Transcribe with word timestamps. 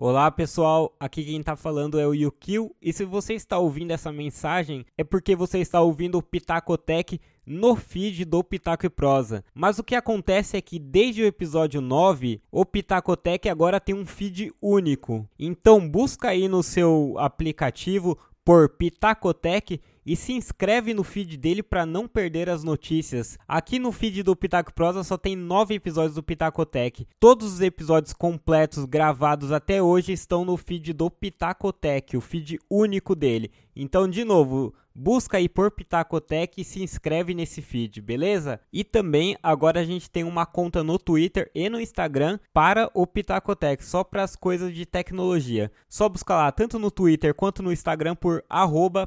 Olá 0.00 0.30
pessoal, 0.30 0.94
aqui 1.00 1.24
quem 1.24 1.40
está 1.40 1.56
falando 1.56 1.98
é 1.98 2.06
o 2.06 2.14
Yukio 2.14 2.72
e 2.80 2.92
se 2.92 3.04
você 3.04 3.34
está 3.34 3.58
ouvindo 3.58 3.90
essa 3.90 4.12
mensagem 4.12 4.86
é 4.96 5.02
porque 5.02 5.34
você 5.34 5.58
está 5.58 5.80
ouvindo 5.80 6.16
o 6.18 6.22
Pitacotec 6.22 7.20
no 7.44 7.74
feed 7.74 8.24
do 8.24 8.44
Pitaco 8.44 8.86
e 8.86 8.88
Prosa. 8.88 9.44
Mas 9.52 9.80
o 9.80 9.82
que 9.82 9.96
acontece 9.96 10.56
é 10.56 10.60
que 10.60 10.78
desde 10.78 11.24
o 11.24 11.26
episódio 11.26 11.80
9, 11.80 12.40
o 12.48 12.64
Pitacotec 12.64 13.48
agora 13.48 13.80
tem 13.80 13.92
um 13.92 14.06
feed 14.06 14.52
único. 14.62 15.28
Então 15.36 15.90
busca 15.90 16.28
aí 16.28 16.46
no 16.46 16.62
seu 16.62 17.16
aplicativo 17.18 18.16
por 18.44 18.68
Pitacotec 18.68 19.80
e 20.08 20.16
se 20.16 20.32
inscreve 20.32 20.94
no 20.94 21.04
feed 21.04 21.36
dele 21.36 21.62
para 21.62 21.84
não 21.84 22.08
perder 22.08 22.48
as 22.48 22.64
notícias. 22.64 23.38
Aqui 23.46 23.78
no 23.78 23.92
feed 23.92 24.22
do 24.22 24.34
Pitaco 24.34 24.72
Prosa 24.72 25.04
só 25.04 25.18
tem 25.18 25.36
nove 25.36 25.74
episódios 25.74 26.14
do 26.14 26.22
Pitacotec. 26.22 27.06
Todos 27.20 27.52
os 27.52 27.60
episódios 27.60 28.14
completos 28.14 28.86
gravados 28.86 29.52
até 29.52 29.82
hoje 29.82 30.12
estão 30.12 30.46
no 30.46 30.56
feed 30.56 30.94
do 30.94 31.10
Pitacotec, 31.10 32.16
o 32.16 32.22
feed 32.22 32.58
único 32.70 33.14
dele. 33.14 33.50
Então, 33.76 34.08
de 34.08 34.24
novo, 34.24 34.72
busca 34.98 35.36
aí 35.36 35.48
por 35.48 35.70
Pitacotec 35.70 36.60
e 36.60 36.64
se 36.64 36.82
inscreve 36.82 37.32
nesse 37.32 37.62
feed, 37.62 38.00
beleza? 38.00 38.60
E 38.72 38.82
também 38.82 39.36
agora 39.40 39.80
a 39.80 39.84
gente 39.84 40.10
tem 40.10 40.24
uma 40.24 40.44
conta 40.44 40.82
no 40.82 40.98
Twitter 40.98 41.48
e 41.54 41.68
no 41.70 41.80
Instagram 41.80 42.38
para 42.52 42.90
o 42.92 43.06
Pitacotec, 43.06 43.84
só 43.84 44.02
para 44.02 44.24
as 44.24 44.34
coisas 44.34 44.74
de 44.74 44.84
tecnologia. 44.84 45.70
Só 45.88 46.08
busca 46.08 46.34
lá 46.34 46.50
tanto 46.50 46.78
no 46.78 46.90
Twitter 46.90 47.32
quanto 47.32 47.62
no 47.62 47.72
Instagram 47.72 48.16
por 48.16 48.44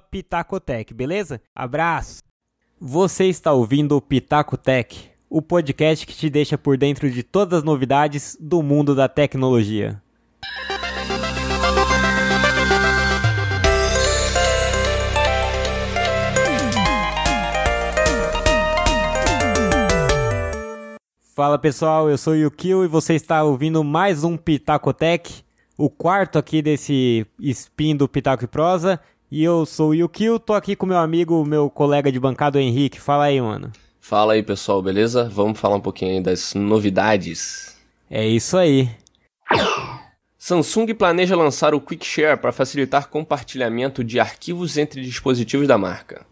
@pitacotec, 0.10 0.94
beleza? 0.94 1.42
Abraço. 1.54 2.24
Você 2.80 3.26
está 3.26 3.52
ouvindo 3.52 3.98
o 3.98 4.02
Pitacotec, 4.02 5.10
o 5.30 5.42
podcast 5.42 6.08
que 6.08 6.16
te 6.16 6.30
deixa 6.30 6.58
por 6.58 6.78
dentro 6.78 7.12
de 7.12 7.22
todas 7.22 7.60
as 7.60 7.64
novidades 7.64 8.38
do 8.40 8.64
mundo 8.64 8.96
da 8.96 9.10
tecnologia. 9.10 10.02
Fala 21.42 21.58
pessoal, 21.58 22.08
eu 22.08 22.20
sou 22.20 22.34
o 22.34 22.36
Yukio 22.36 22.86
e 22.86 22.88
você 22.88 23.16
está 23.16 23.44
ouvindo 23.44 23.84
mais 23.84 24.24
um 24.24 24.38
Pitacotec, 24.38 25.42
o 25.76 25.90
quarto 25.90 26.38
aqui 26.38 26.62
desse 26.62 27.26
spin 27.40 27.96
do 27.96 28.08
Pitaco 28.08 28.44
e 28.44 28.48
Prosa. 28.48 29.00
E 29.32 29.44
eu 29.44 29.66
sou 29.66 29.90
o 29.90 29.96
Yukio, 29.96 30.38
tô 30.38 30.54
aqui 30.54 30.76
com 30.76 30.86
meu 30.86 31.00
amigo, 31.00 31.44
meu 31.44 31.68
colega 31.68 32.12
de 32.12 32.20
bancada, 32.20 32.60
o 32.60 32.62
Henrique. 32.62 33.02
Fala 33.02 33.24
aí, 33.24 33.42
mano. 33.42 33.72
Fala 34.00 34.34
aí 34.34 34.44
pessoal, 34.44 34.84
beleza? 34.84 35.28
Vamos 35.34 35.60
falar 35.60 35.78
um 35.78 35.82
pouquinho 35.82 36.12
aí 36.12 36.22
das 36.22 36.54
novidades. 36.54 37.76
É 38.08 38.24
isso 38.24 38.56
aí. 38.56 38.92
Samsung 40.38 40.94
planeja 40.94 41.36
lançar 41.36 41.74
o 41.74 41.82
Quick 41.82 42.06
Share 42.06 42.40
para 42.40 42.52
facilitar 42.52 43.10
compartilhamento 43.10 44.04
de 44.04 44.20
arquivos 44.20 44.78
entre 44.78 45.02
dispositivos 45.02 45.68
da 45.68 45.76
marca. 45.76 46.24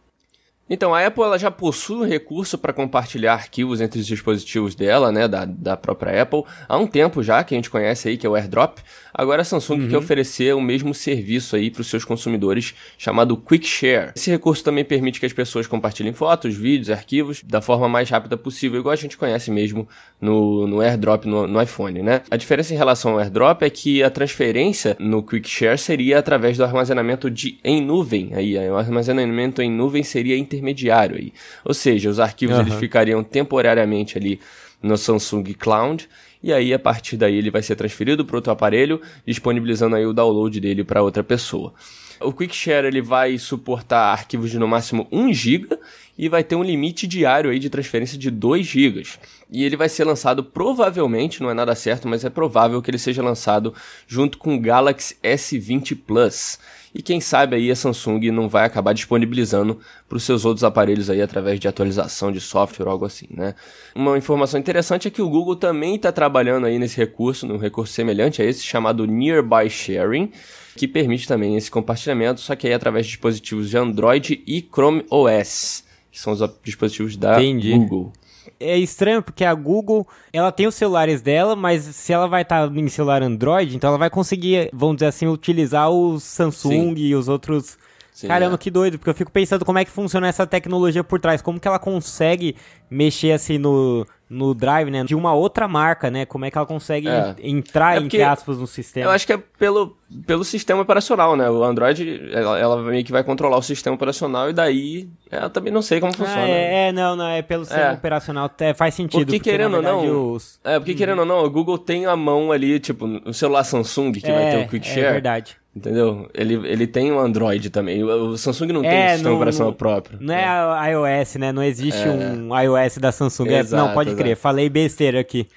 Então, 0.70 0.94
a 0.94 1.06
Apple 1.06 1.24
ela 1.24 1.40
já 1.40 1.50
possui 1.50 1.98
um 1.98 2.06
recurso 2.06 2.58
para 2.58 2.72
compartilhar 2.72 3.34
arquivos 3.34 3.82
entre 3.82 4.00
os 4.00 4.06
dispositivos 4.06 4.76
dela, 4.76 5.12
né, 5.12 5.28
da, 5.28 5.46
da 5.46 5.76
própria 5.76 6.22
Apple, 6.22 6.44
há 6.68 6.78
um 6.78 6.86
tempo 6.86 7.24
já, 7.24 7.44
que 7.44 7.56
a 7.56 7.58
gente 7.58 7.70
conhece 7.70 8.08
aí, 8.08 8.18
que 8.18 8.28
é 8.28 8.30
o 8.30 8.36
AirDrop. 8.36 8.80
Agora 9.14 9.42
a 9.42 9.46
Samsung 9.46 9.82
uhum. 9.82 9.90
quer 9.90 9.98
oferecer 9.98 10.54
o 10.54 10.62
mesmo 10.62 10.94
serviço 10.94 11.56
aí 11.56 11.72
para 11.72 11.82
os 11.82 11.88
seus 11.88 12.06
consumidores, 12.06 12.76
chamado 12.98 13.36
Quick 13.36 13.66
Share. 13.66 14.12
Esse 14.16 14.30
recurso 14.30 14.64
também 14.64 14.86
permite 14.86 15.20
que 15.20 15.26
as 15.26 15.34
pessoas 15.34 15.68
compartilhem 15.68 16.14
fotos, 16.14 16.56
vídeos, 16.56 16.90
arquivos 16.90 17.42
da 17.44 17.62
forma 17.62 17.90
mais 17.90 18.10
rápida 18.10 18.38
possível, 18.38 18.80
igual 18.80 18.94
a 18.94 18.96
gente 18.96 19.18
conhece 19.18 19.50
mesmo 19.50 19.88
no, 20.22 20.68
no 20.68 20.82
AirDrop 20.82 21.26
no, 21.26 21.48
no 21.48 21.62
iPhone, 21.62 22.02
né? 22.02 22.22
A 22.30 22.38
diferença 22.38 22.74
em 22.74 22.78
relação 22.78 23.14
ao 23.14 23.20
AirDrop 23.20 23.64
é 23.64 23.70
que 23.70 24.04
a 24.04 24.10
transferência 24.10 24.96
no 25.00 25.24
Quick 25.24 25.50
Share 25.50 25.78
seria 25.78 26.20
através 26.20 26.58
do 26.58 26.64
armazenamento 26.64 27.30
de, 27.30 27.58
em 27.64 27.82
nuvem. 27.82 28.32
Aí, 28.34 28.58
o 28.70 28.78
armazenamento 28.78 29.62
em 29.62 29.72
nuvem 29.72 30.04
seria 30.04 30.38
inter 30.38 30.59
intermediário 30.60 31.18
aí. 31.18 31.34
Ou 31.64 31.74
seja, 31.74 32.10
os 32.10 32.20
arquivos 32.20 32.56
uhum. 32.56 32.64
eles 32.64 32.76
ficariam 32.76 33.24
temporariamente 33.24 34.18
ali 34.18 34.40
no 34.82 34.98
Samsung 34.98 35.44
Cloud 35.54 36.08
e 36.42 36.54
aí 36.54 36.74
a 36.74 36.80
partir 36.80 37.18
daí 37.18 37.36
ele 37.36 37.52
vai 37.52 37.62
ser 37.62 37.76
transferido 37.76 38.24
para 38.26 38.38
outro 38.38 38.52
aparelho, 38.52 39.02
disponibilizando 39.26 39.96
aí 39.96 40.06
o 40.06 40.14
download 40.14 40.60
dele 40.60 40.84
para 40.84 41.02
outra 41.02 41.24
pessoa. 41.24 41.74
O 42.22 42.34
Quick 42.34 42.56
Share 42.56 42.86
ele 42.86 43.02
vai 43.02 43.38
suportar 43.38 44.12
arquivos 44.12 44.52
de 44.52 44.60
no 44.60 44.68
máximo 44.68 45.08
1 45.12 45.34
GB 45.34 45.80
e 46.20 46.28
vai 46.28 46.44
ter 46.44 46.58
um 46.58 46.64
limite 46.64 47.08
diário 47.08 47.50
aí 47.50 47.58
de 47.58 47.70
transferência 47.70 48.18
de 48.18 48.30
2 48.30 48.68
GB. 48.68 49.04
E 49.50 49.64
ele 49.64 49.78
vai 49.78 49.88
ser 49.88 50.04
lançado 50.04 50.44
provavelmente, 50.44 51.42
não 51.42 51.50
é 51.50 51.54
nada 51.54 51.74
certo, 51.74 52.10
mas 52.10 52.26
é 52.26 52.30
provável 52.30 52.82
que 52.82 52.92
ele 52.92 52.98
seja 52.98 53.24
lançado 53.24 53.74
junto 54.06 54.38
com 54.38 54.54
o 54.54 54.60
Galaxy 54.60 55.16
S20 55.24 55.98
Plus. 56.06 56.60
E 56.94 57.02
quem 57.02 57.22
sabe 57.22 57.56
aí 57.56 57.72
a 57.72 57.76
Samsung 57.76 58.32
não 58.32 58.50
vai 58.50 58.66
acabar 58.66 58.92
disponibilizando 58.92 59.80
para 60.10 60.18
os 60.18 60.24
seus 60.24 60.44
outros 60.44 60.66
aparelhos 60.66 61.10
aí 61.10 61.22
através 61.22 61.58
de 61.58 61.70
atualização 61.70 62.34
de 62.34 62.42
software 62.42 62.88
ou 62.88 62.92
algo 62.92 63.06
assim, 63.06 63.28
né? 63.30 63.56
Uma 63.96 64.18
informação 64.18 64.60
interessante 64.60 65.08
é 65.08 65.12
que 65.12 65.22
o 65.22 65.30
Google 65.30 65.56
também 65.56 65.96
está 65.96 66.12
trabalhando 66.12 66.66
aí 66.66 66.78
nesse 66.78 66.98
recurso, 66.98 67.48
num 67.48 67.58
recurso 67.58 67.94
semelhante 67.94 68.42
a 68.42 68.46
esse 68.46 68.64
chamado 68.64 69.08
Nearby 69.08 69.70
Sharing, 69.70 70.32
que 70.76 70.86
permite 70.86 71.26
também 71.26 71.56
esse 71.56 71.72
compartilhamento, 71.72 72.42
só 72.42 72.58
que 72.58 72.68
aí 72.68 72.74
através 72.74 73.06
de 73.06 73.14
dispositivos 73.14 73.70
de 73.70 73.78
Android 73.78 74.44
e 74.46 74.62
Chrome 74.62 75.06
OS, 75.10 75.88
que 76.12 76.20
são 76.20 76.34
os 76.34 76.40
dispositivos 76.64 77.16
da 77.16 77.42
Entendi. 77.42 77.74
Google 77.74 78.14
é 78.60 78.78
estranho 78.78 79.22
porque 79.22 79.46
a 79.46 79.54
Google, 79.54 80.08
ela 80.34 80.52
tem 80.52 80.68
os 80.68 80.76
celulares 80.76 81.22
dela, 81.22 81.56
mas 81.56 81.84
se 81.84 82.12
ela 82.12 82.28
vai 82.28 82.42
estar 82.42 82.68
tá 82.68 82.76
em 82.76 82.88
celular 82.90 83.22
Android, 83.22 83.76
então 83.76 83.90
ela 83.90 83.98
vai 83.98 84.10
conseguir, 84.10 84.70
vamos 84.74 84.98
dizer 84.98 85.08
assim, 85.08 85.28
utilizar 85.28 85.90
os 85.90 86.24
Samsung 86.24 86.96
Sim. 86.96 87.02
e 87.02 87.16
os 87.16 87.28
outros 87.28 87.78
Sim, 88.20 88.28
Caramba, 88.28 88.56
é. 88.56 88.58
que 88.58 88.70
doido, 88.70 89.00
porque 89.00 89.10
eu 89.10 89.16
fico 89.16 89.32
pensando 89.32 89.64
como 89.64 89.80
é 89.80 89.86
que 89.86 89.92
funciona 89.92 90.28
essa 90.28 90.46
tecnologia 90.46 91.02
por 91.06 91.22
trás, 91.22 91.42
como 91.42 91.58
que 91.58 91.66
ela 91.66 91.80
consegue 91.80 92.54
mexer 92.92 93.32
assim 93.32 93.58
no, 93.58 94.06
no 94.30 94.54
drive, 94.54 94.92
né, 94.92 95.04
de 95.04 95.16
uma 95.16 95.34
outra 95.34 95.68
marca, 95.68 96.12
né, 96.12 96.26
como 96.26 96.46
é 96.46 96.52
que 96.52 96.58
ela 96.58 96.68
consegue 96.68 97.08
é. 97.08 97.36
entrar, 97.42 97.98
é 97.98 98.00
entre 98.00 98.22
aspas, 98.22 98.60
no 98.60 98.68
sistema. 98.68 99.08
Eu 99.08 99.12
acho 99.12 99.26
que 99.26 99.34
é 99.34 99.38
pelo, 99.58 99.98
pelo 100.28 100.44
sistema 100.44 100.82
operacional, 100.82 101.36
né, 101.36 101.50
o 101.50 101.64
Android, 101.64 102.30
ela, 102.32 102.60
ela 102.60 102.82
meio 102.84 103.04
que 103.04 103.12
vai 103.12 103.24
controlar 103.24 103.58
o 103.58 103.62
sistema 103.62 103.96
operacional 103.96 104.50
e 104.50 104.54
daí, 104.54 105.10
eu 105.32 105.50
também 105.50 105.74
não 105.74 105.82
sei 105.82 106.00
como 106.00 106.14
funciona. 106.16 106.44
Ah, 106.44 106.48
é, 106.48 106.88
é, 106.90 106.92
não, 106.92 107.16
não, 107.16 107.28
é 107.28 107.42
pelo 107.42 107.66
sistema 107.66 107.88
é. 107.88 107.94
operacional, 107.94 108.52
é, 108.60 108.74
faz 108.74 108.94
sentido. 108.94 109.26
Porque, 109.26 109.38
porque 109.38 109.50
querendo 109.50 109.78
ou 109.78 109.82
não, 109.82 110.34
os... 110.34 110.60
é, 110.64 110.78
porque 110.78 110.92
uhum. 110.92 110.98
querendo 110.98 111.20
ou 111.20 111.26
não, 111.26 111.44
o 111.44 111.50
Google 111.50 111.80
tem 111.80 112.06
a 112.06 112.16
mão 112.16 112.52
ali, 112.52 112.80
tipo, 112.80 113.06
o 113.26 113.34
celular 113.34 113.64
Samsung 113.64 114.12
que 114.12 114.32
vai 114.32 114.52
ter 114.52 114.66
o 114.66 114.70
Quick 114.70 114.86
Share. 114.86 115.06
É 115.06 115.12
verdade. 115.14 115.58
Entendeu? 115.80 116.30
Ele, 116.34 116.56
ele 116.68 116.86
tem 116.86 117.10
um 117.10 117.18
Android 117.18 117.70
também. 117.70 118.04
O 118.04 118.38
Samsung 118.38 118.74
não 118.74 118.84
é, 118.84 118.90
tem 118.90 119.06
um 119.06 119.10
sistema 119.12 119.36
operacional 119.36 119.74
próprio. 119.74 120.18
Não 120.20 120.34
é, 120.34 120.90
é 120.90 120.92
iOS, 120.92 121.36
né? 121.36 121.54
Não 121.54 121.64
existe 121.64 122.02
é. 122.02 122.12
um 122.12 122.60
iOS 122.60 122.98
da 122.98 123.14
Samsung. 123.14 123.48
É, 123.48 123.60
exato, 123.60 123.88
não, 123.88 123.94
pode 123.94 124.10
exato. 124.10 124.22
crer. 124.22 124.36
Falei 124.36 124.70
besteira 124.70 125.22
aqui. 125.22 125.48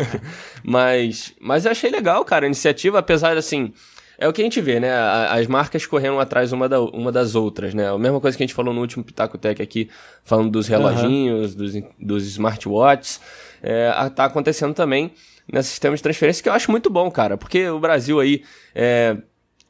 mas, 0.62 1.32
mas 1.40 1.64
eu 1.64 1.70
achei 1.70 1.90
legal, 1.90 2.22
cara, 2.22 2.44
a 2.44 2.48
iniciativa, 2.48 2.98
apesar 2.98 3.32
de 3.32 3.38
assim. 3.38 3.72
É 4.18 4.28
o 4.28 4.32
que 4.32 4.42
a 4.42 4.44
gente 4.44 4.60
vê, 4.60 4.78
né? 4.78 4.92
As 5.30 5.46
marcas 5.46 5.86
correndo 5.86 6.20
atrás 6.20 6.52
uma, 6.52 6.68
da, 6.68 6.80
uma 6.80 7.10
das 7.10 7.34
outras, 7.34 7.72
né? 7.72 7.88
A 7.88 7.98
mesma 7.98 8.20
coisa 8.20 8.36
que 8.36 8.42
a 8.42 8.46
gente 8.46 8.54
falou 8.54 8.74
no 8.74 8.80
último 8.82 9.02
Pitaco 9.02 9.38
Tech 9.38 9.60
aqui, 9.60 9.88
falando 10.22 10.50
dos 10.50 10.68
reloginhos, 10.68 11.54
uhum. 11.54 11.58
dos, 11.58 11.72
dos 11.98 12.26
smartwatches. 12.26 13.20
É, 13.62 13.90
tá 14.14 14.26
acontecendo 14.26 14.74
também 14.74 15.12
nesse 15.50 15.70
sistema 15.70 15.96
de 15.96 16.02
transferência 16.02 16.42
que 16.42 16.48
eu 16.48 16.52
acho 16.52 16.70
muito 16.70 16.90
bom, 16.90 17.10
cara. 17.10 17.38
Porque 17.38 17.66
o 17.68 17.80
Brasil 17.80 18.20
aí. 18.20 18.42
É, 18.74 19.16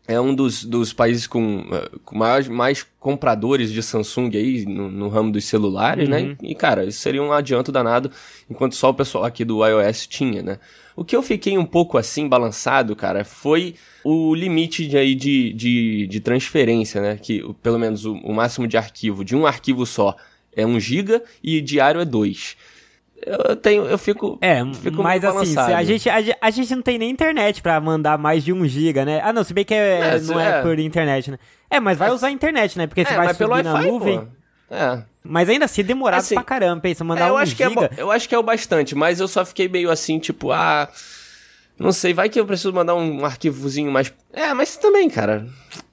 é 0.06 0.20
um 0.20 0.34
dos, 0.34 0.64
dos 0.64 0.92
países 0.92 1.26
com, 1.26 1.64
eh, 1.70 1.90
com 2.04 2.16
mais, 2.16 2.48
mais 2.48 2.84
compradores 2.98 3.72
de 3.72 3.82
Samsung 3.82 4.36
aí 4.36 4.64
no, 4.66 4.90
no 4.90 5.08
ramo 5.08 5.30
dos 5.30 5.44
celulares, 5.44 6.08
né? 6.08 6.20
uhum. 6.20 6.28
né? 6.28 6.36
E, 6.42 6.54
cara, 6.54 6.84
isso 6.84 6.98
seria 6.98 7.22
um 7.22 7.32
adianto 7.32 7.70
danado, 7.70 8.10
enquanto 8.50 8.74
só 8.74 8.90
o 8.90 8.94
pessoal 8.94 9.24
aqui 9.24 9.44
do 9.44 9.64
iOS 9.64 10.06
tinha, 10.06 10.42
né? 10.42 10.58
O 10.96 11.04
que 11.04 11.16
eu 11.16 11.22
fiquei 11.22 11.56
um 11.56 11.64
pouco 11.64 11.96
assim, 11.96 12.28
balançado, 12.28 12.94
cara, 12.96 13.24
foi 13.24 13.76
o 14.04 14.34
limite 14.34 14.86
de, 14.86 14.98
aí 14.98 15.14
de, 15.14 15.52
de, 15.52 16.06
de 16.06 16.20
transferência, 16.20 17.00
né? 17.00 17.16
Que 17.16 17.42
pelo 17.62 17.78
menos 17.78 18.04
o, 18.04 18.14
o 18.14 18.34
máximo 18.34 18.66
de 18.66 18.76
arquivo 18.76 19.24
de 19.24 19.36
um 19.36 19.46
arquivo 19.46 19.86
só 19.86 20.16
é 20.54 20.66
1 20.66 20.80
GB 20.80 21.22
e 21.42 21.60
diário 21.60 22.00
é 22.00 22.04
2 22.04 22.56
eu 23.24 23.56
tenho, 23.56 23.84
eu 23.84 23.96
fico. 23.96 24.38
É, 24.40 24.64
fico 24.74 25.02
mas 25.02 25.24
assim, 25.24 25.56
a 25.56 25.82
gente, 25.84 26.10
a, 26.10 26.16
a, 26.40 26.50
gente 26.50 26.74
não 26.74 26.82
tem 26.82 26.98
nem 26.98 27.10
internet 27.10 27.62
pra 27.62 27.80
mandar 27.80 28.18
mais 28.18 28.42
de 28.44 28.52
1 28.52 28.66
giga, 28.66 29.04
né? 29.04 29.20
Ah, 29.22 29.32
não, 29.32 29.44
se 29.44 29.54
bem 29.54 29.64
que 29.64 29.74
é, 29.74 30.16
é, 30.16 30.20
não 30.20 30.40
é, 30.40 30.58
é, 30.58 30.62
por 30.62 30.78
internet, 30.78 31.30
né? 31.30 31.38
É, 31.70 31.78
mas 31.78 31.96
vai 31.98 32.10
usar 32.10 32.28
a 32.28 32.30
internet, 32.30 32.76
né? 32.76 32.86
Porque 32.86 33.04
você 33.04 33.14
é, 33.14 33.16
vai 33.16 33.32
subir 33.32 33.64
na 33.64 33.82
nuvem. 33.82 34.20
Pô. 34.20 34.26
É. 34.74 35.02
Mas 35.24 35.48
ainda 35.48 35.66
assim, 35.66 35.84
demorado 35.84 36.20
assim, 36.20 36.34
pra 36.34 36.42
caramba, 36.42 36.80
pensa, 36.80 37.04
mandar 37.04 37.26
é, 37.26 37.30
eu 37.30 37.34
1 37.34 37.36
acho 37.38 37.56
giga. 37.56 37.88
Que 37.88 38.00
é, 38.00 38.02
eu 38.02 38.10
acho 38.10 38.28
que 38.28 38.34
é 38.34 38.38
o 38.38 38.42
bastante, 38.42 38.94
mas 38.94 39.20
eu 39.20 39.28
só 39.28 39.44
fiquei 39.44 39.68
meio 39.68 39.90
assim, 39.90 40.18
tipo, 40.18 40.50
ah. 40.50 40.88
Não 41.78 41.90
sei, 41.90 42.12
vai 42.12 42.28
que 42.28 42.38
eu 42.38 42.46
preciso 42.46 42.72
mandar 42.72 42.94
um 42.94 43.24
arquivozinho 43.24 43.90
mais. 43.90 44.12
É, 44.32 44.52
mas 44.52 44.76
também, 44.76 45.08
cara. 45.08 45.46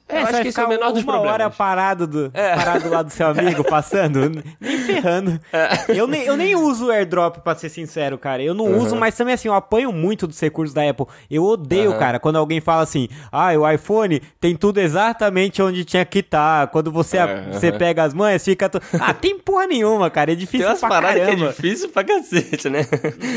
É, 0.09 0.21
eu 0.21 0.25
acho 0.25 0.41
que 0.41 0.47
esse 0.47 0.59
é 0.59 0.65
o 0.65 0.69
menor 0.69 0.91
dos 0.91 1.03
uma 1.03 1.13
problemas. 1.13 1.33
hora 1.33 1.49
parado, 1.49 2.07
do, 2.07 2.31
é. 2.33 2.55
parado 2.55 2.89
lá 2.89 3.03
do 3.03 3.11
seu 3.11 3.27
amigo, 3.29 3.63
passando, 3.63 4.43
nem 4.59 4.79
ferrando. 4.79 5.39
É. 5.53 5.69
Eu, 5.89 6.07
nem, 6.07 6.23
eu 6.23 6.35
nem 6.35 6.55
uso 6.55 6.87
o 6.87 6.91
airdrop, 6.91 7.37
pra 7.37 7.55
ser 7.55 7.69
sincero, 7.69 8.17
cara. 8.17 8.41
Eu 8.41 8.53
não 8.53 8.65
uhum. 8.65 8.79
uso, 8.79 8.95
mas 8.95 9.15
também 9.15 9.35
assim, 9.35 9.47
eu 9.47 9.53
apanho 9.53 9.91
muito 9.91 10.25
dos 10.25 10.39
recursos 10.39 10.73
da 10.73 10.87
Apple. 10.89 11.05
Eu 11.29 11.43
odeio, 11.43 11.91
uhum. 11.91 11.99
cara, 11.99 12.19
quando 12.19 12.37
alguém 12.37 12.59
fala 12.59 12.81
assim, 12.81 13.07
ah, 13.31 13.51
o 13.53 13.69
iPhone 13.69 14.19
tem 14.39 14.55
tudo 14.55 14.79
exatamente 14.79 15.61
onde 15.61 15.85
tinha 15.85 16.03
que 16.03 16.19
estar. 16.19 16.39
Tá. 16.39 16.67
Quando 16.67 16.91
você, 16.91 17.19
uhum. 17.19 17.53
você 17.53 17.71
pega 17.71 18.03
as 18.03 18.13
manhas, 18.13 18.43
fica... 18.43 18.67
To... 18.67 18.81
Ah, 18.99 19.13
tem 19.13 19.37
porra 19.37 19.67
nenhuma, 19.67 20.09
cara. 20.09 20.31
É 20.31 20.35
difícil 20.35 20.65
tem 20.65 20.67
umas 20.67 20.79
pra 20.79 21.01
caramba. 21.01 21.35
que 21.35 21.43
é 21.43 21.47
difícil 21.47 21.89
pra 21.89 22.03
cacete, 22.03 22.69
né? 22.69 22.85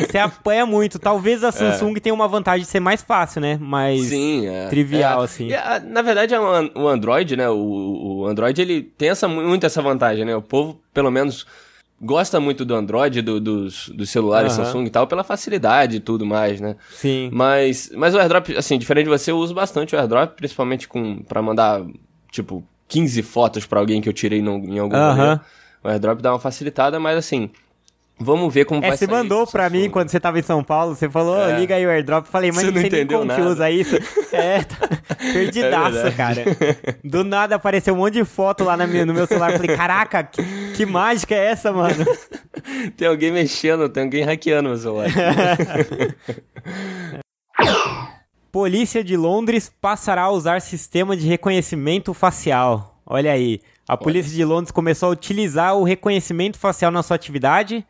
Você 0.08 0.18
apanha 0.18 0.64
muito. 0.64 0.98
Talvez 0.98 1.44
a 1.44 1.48
é. 1.48 1.52
Samsung 1.52 1.94
tenha 1.94 2.14
uma 2.14 2.28
vantagem 2.28 2.64
de 2.64 2.70
ser 2.70 2.80
mais 2.80 3.02
fácil, 3.02 3.40
né? 3.40 3.58
Mais 3.60 4.08
Sim, 4.08 4.46
é. 4.46 4.68
trivial, 4.68 5.22
é. 5.22 5.24
assim. 5.24 5.48
E, 5.48 5.80
na 5.88 6.02
verdade, 6.02 6.34
o 6.74 6.88
Android, 6.88 7.36
né? 7.36 7.48
O, 7.48 8.22
o 8.22 8.26
Android, 8.26 8.60
ele 8.60 8.82
tem 8.82 9.10
essa, 9.10 9.26
muito 9.26 9.64
essa 9.64 9.80
vantagem, 9.80 10.24
né? 10.24 10.34
O 10.36 10.42
povo, 10.42 10.80
pelo 10.92 11.10
menos, 11.10 11.46
gosta 12.00 12.40
muito 12.40 12.64
do 12.64 12.74
Android, 12.74 13.22
do, 13.22 13.40
dos, 13.40 13.88
dos 13.90 14.10
celulares 14.10 14.56
uhum. 14.58 14.64
Samsung 14.64 14.84
e 14.84 14.90
tal, 14.90 15.06
pela 15.06 15.22
facilidade 15.22 15.96
e 15.96 16.00
tudo 16.00 16.26
mais, 16.26 16.60
né? 16.60 16.76
Sim. 16.90 17.30
Mas, 17.32 17.90
mas 17.94 18.14
o 18.14 18.18
AirDrop, 18.18 18.56
assim, 18.56 18.76
diferente 18.76 19.04
de 19.04 19.10
você, 19.10 19.30
eu 19.30 19.38
uso 19.38 19.54
bastante 19.54 19.94
o 19.94 19.98
AirDrop, 19.98 20.34
principalmente 20.34 20.88
com 20.88 21.22
para 21.22 21.40
mandar, 21.40 21.82
tipo, 22.30 22.64
15 22.88 23.22
fotos 23.22 23.64
para 23.64 23.78
alguém 23.78 24.00
que 24.00 24.08
eu 24.08 24.12
tirei 24.12 24.42
no, 24.42 24.56
em 24.56 24.78
algum 24.78 24.96
uhum. 24.96 25.38
O 25.84 25.88
AirDrop 25.88 26.20
dá 26.20 26.32
uma 26.32 26.38
facilitada, 26.38 27.00
mas 27.00 27.16
assim, 27.16 27.50
Vamos 28.22 28.52
ver 28.52 28.64
como 28.64 28.84
é, 28.84 28.88
vai 28.88 28.96
você 28.96 29.06
mandou 29.06 29.46
pra 29.46 29.68
mim 29.68 29.90
quando 29.90 30.08
você 30.08 30.20
tava 30.20 30.38
em 30.38 30.42
São 30.42 30.62
Paulo, 30.62 30.94
você 30.94 31.10
falou, 31.10 31.38
é. 31.38 31.58
liga 31.58 31.74
aí 31.74 31.84
o 31.84 31.90
airdrop. 31.90 32.26
Falei, 32.26 32.50
mas 32.50 32.60
você 32.60 32.66
não, 32.66 32.74
não 32.74 32.86
entendeu 32.86 33.18
como 33.18 33.28
nada. 33.28 33.42
que 33.42 33.48
usa 33.48 33.70
isso. 33.70 33.96
É, 34.32 34.64
tá 34.64 34.88
perdidaço, 35.18 36.06
é 36.06 36.10
cara. 36.10 36.44
Do 37.04 37.22
nada 37.22 37.56
apareceu 37.56 37.92
um 37.92 37.98
monte 37.98 38.14
de 38.14 38.24
foto 38.24 38.64
lá 38.64 38.78
minha, 38.86 39.04
no 39.04 39.12
meu 39.12 39.26
celular. 39.26 39.52
Falei, 39.52 39.76
caraca, 39.76 40.24
que, 40.24 40.42
que, 40.74 40.86
mágica 40.86 41.34
é 41.34 41.50
essa, 41.50 41.70
mano? 41.70 42.02
tem 42.96 43.06
alguém 43.06 43.30
mexendo, 43.30 43.90
tem 43.90 44.04
alguém 44.04 44.24
hackeando 44.24 44.70
meu 44.70 44.78
celular. 44.78 45.08
Polícia 48.50 49.04
de 49.04 49.14
Londres 49.14 49.70
passará 49.80 50.22
a 50.22 50.30
usar 50.30 50.62
sistema 50.62 51.14
de 51.14 51.26
reconhecimento 51.26 52.14
facial. 52.14 52.98
Olha 53.04 53.32
aí. 53.32 53.60
A 53.86 53.96
polícia 53.96 54.34
de 54.34 54.44
Londres 54.44 54.70
começou 54.70 55.10
a 55.10 55.12
utilizar 55.12 55.76
o 55.76 55.84
reconhecimento 55.84 56.58
facial 56.58 56.90
na 56.90 57.02
sua 57.02 57.16
atividade 57.16 57.84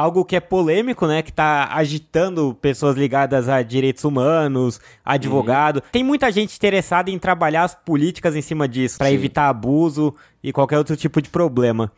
algo 0.00 0.24
que 0.24 0.34
é 0.34 0.40
polêmico, 0.40 1.06
né? 1.06 1.22
Que 1.22 1.32
tá 1.32 1.68
agitando 1.72 2.56
pessoas 2.60 2.96
ligadas 2.96 3.48
a 3.48 3.62
direitos 3.62 4.04
humanos, 4.04 4.80
advogado. 5.04 5.76
Uhum. 5.76 5.82
Tem 5.92 6.02
muita 6.02 6.32
gente 6.32 6.56
interessada 6.56 7.10
em 7.10 7.18
trabalhar 7.18 7.64
as 7.64 7.74
políticas 7.74 8.34
em 8.34 8.42
cima 8.42 8.66
disso, 8.66 8.98
para 8.98 9.12
evitar 9.12 9.48
abuso 9.48 10.14
e 10.42 10.52
qualquer 10.52 10.78
outro 10.78 10.96
tipo 10.96 11.20
de 11.20 11.28
problema. 11.28 11.92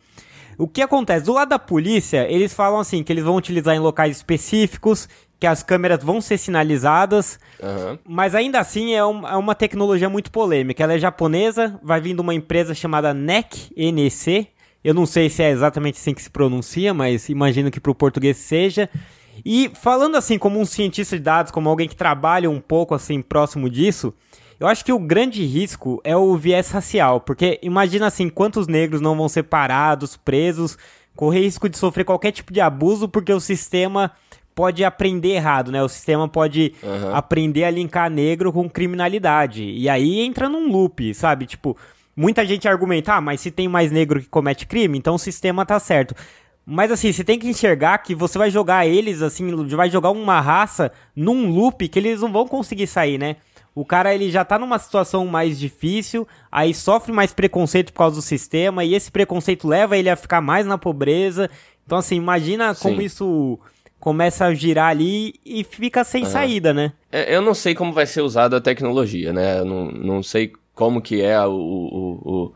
O 0.57 0.67
que 0.67 0.81
acontece? 0.81 1.25
Do 1.25 1.33
lado 1.33 1.49
da 1.49 1.59
polícia, 1.59 2.29
eles 2.29 2.53
falam 2.53 2.79
assim, 2.79 3.03
que 3.03 3.11
eles 3.11 3.23
vão 3.23 3.35
utilizar 3.35 3.75
em 3.75 3.79
locais 3.79 4.17
específicos, 4.17 5.07
que 5.39 5.47
as 5.47 5.63
câmeras 5.63 6.03
vão 6.03 6.21
ser 6.21 6.37
sinalizadas, 6.37 7.39
uhum. 7.61 7.97
mas 8.07 8.35
ainda 8.35 8.59
assim 8.59 8.93
é, 8.93 9.03
um, 9.03 9.27
é, 9.27 9.35
uma 9.35 9.55
tecnologia 9.55 10.09
muito 10.09 10.31
polêmica. 10.31 10.83
Ela 10.83 10.93
é 10.93 10.99
japonesa, 10.99 11.79
vai 11.81 11.99
vir 11.99 12.13
de 12.13 12.21
uma 12.21 12.33
empresa 12.33 12.73
chamada 12.73 13.13
NEC, 13.13 13.73
NEC, 13.75 14.47
eu 14.83 14.93
não 14.93 15.05
sei 15.05 15.29
se 15.29 15.41
é 15.41 15.49
exatamente 15.49 15.97
assim 15.97 16.13
que 16.13 16.21
se 16.21 16.29
pronuncia, 16.29 16.93
mas 16.93 17.29
imagino 17.29 17.71
que 17.71 17.79
para 17.79 17.91
o 17.91 17.95
português 17.95 18.37
seja. 18.37 18.89
E 19.45 19.71
falando 19.73 20.15
assim, 20.15 20.37
como 20.37 20.59
um 20.59 20.65
cientista 20.65 21.17
de 21.17 21.23
dados, 21.23 21.51
como 21.51 21.69
alguém 21.69 21.87
que 21.87 21.95
trabalha 21.95 22.49
um 22.49 22.59
pouco 22.59 22.93
assim 22.93 23.21
próximo 23.21 23.69
disso, 23.69 24.13
eu 24.59 24.67
acho 24.67 24.85
que 24.85 24.93
o 24.93 24.99
grande 24.99 25.43
risco 25.45 25.99
é 26.03 26.15
o 26.15 26.35
viés 26.35 26.69
racial, 26.69 27.19
porque 27.19 27.59
imagina 27.63 28.07
assim, 28.07 28.29
quantos 28.29 28.67
negros 28.67 29.01
não 29.01 29.15
vão 29.15 29.27
ser 29.27 29.43
parados, 29.43 30.15
presos, 30.15 30.77
correr 31.15 31.41
risco 31.41 31.67
de 31.67 31.77
sofrer 31.77 32.05
qualquer 32.05 32.31
tipo 32.31 32.53
de 32.53 32.61
abuso, 32.61 33.07
porque 33.07 33.33
o 33.33 33.39
sistema 33.39 34.11
pode 34.53 34.83
aprender 34.83 35.29
errado, 35.29 35.71
né? 35.71 35.81
O 35.81 35.89
sistema 35.89 36.27
pode 36.27 36.73
uhum. 36.83 37.15
aprender 37.15 37.63
a 37.63 37.71
linkar 37.71 38.09
negro 38.09 38.53
com 38.53 38.69
criminalidade. 38.69 39.63
E 39.63 39.89
aí 39.89 40.19
entra 40.19 40.47
num 40.47 40.71
loop, 40.71 41.13
sabe? 41.13 41.45
Tipo, 41.45 41.75
Muita 42.15 42.45
gente 42.45 42.67
argumenta, 42.67 43.15
ah, 43.15 43.21
mas 43.21 43.41
se 43.41 43.49
tem 43.49 43.67
mais 43.67 43.91
negro 43.91 44.19
que 44.19 44.27
comete 44.27 44.67
crime, 44.67 44.97
então 44.97 45.15
o 45.15 45.19
sistema 45.19 45.65
tá 45.65 45.79
certo. 45.79 46.15
Mas 46.65 46.91
assim, 46.91 47.11
você 47.11 47.23
tem 47.23 47.37
que 47.37 47.47
enxergar 47.47 47.97
que 47.97 48.15
você 48.15 48.37
vai 48.37 48.49
jogar 48.49 48.87
eles, 48.87 49.21
assim, 49.21 49.49
vai 49.67 49.89
jogar 49.89 50.11
uma 50.11 50.39
raça 50.39 50.91
num 51.15 51.49
loop 51.49 51.87
que 51.87 51.99
eles 51.99 52.21
não 52.21 52.31
vão 52.31 52.47
conseguir 52.47 52.87
sair, 52.87 53.17
né? 53.17 53.37
O 53.75 53.83
cara 53.83 54.13
ele 54.13 54.29
já 54.29 54.45
tá 54.45 54.59
numa 54.59 54.77
situação 54.77 55.25
mais 55.25 55.59
difícil, 55.59 56.27
aí 56.51 56.73
sofre 56.73 57.11
mais 57.11 57.33
preconceito 57.33 57.91
por 57.91 57.97
causa 57.97 58.15
do 58.15 58.21
sistema, 58.21 58.85
e 58.85 58.93
esse 58.93 59.11
preconceito 59.11 59.67
leva 59.67 59.97
ele 59.97 60.09
a 60.09 60.15
ficar 60.15 60.41
mais 60.41 60.65
na 60.65 60.77
pobreza. 60.77 61.49
Então, 61.85 61.97
assim, 61.97 62.15
imagina 62.15 62.73
Sim. 62.73 62.81
como 62.81 63.01
isso 63.01 63.59
começa 63.99 64.45
a 64.45 64.53
girar 64.53 64.89
ali 64.89 65.33
e 65.45 65.63
fica 65.63 66.03
sem 66.03 66.23
uhum. 66.23 66.29
saída, 66.29 66.73
né? 66.73 66.93
É, 67.11 67.35
eu 67.35 67.41
não 67.41 67.53
sei 67.53 67.73
como 67.73 67.91
vai 67.91 68.05
ser 68.05 68.21
usada 68.21 68.57
a 68.57 68.61
tecnologia, 68.61 69.33
né? 69.33 69.59
Eu 69.59 69.65
não, 69.65 69.91
não 69.91 70.23
sei 70.23 70.53
como 70.73 71.01
que 71.01 71.21
é 71.21 71.39
o, 71.45 71.51
o, 71.51 72.21
o, 72.23 72.53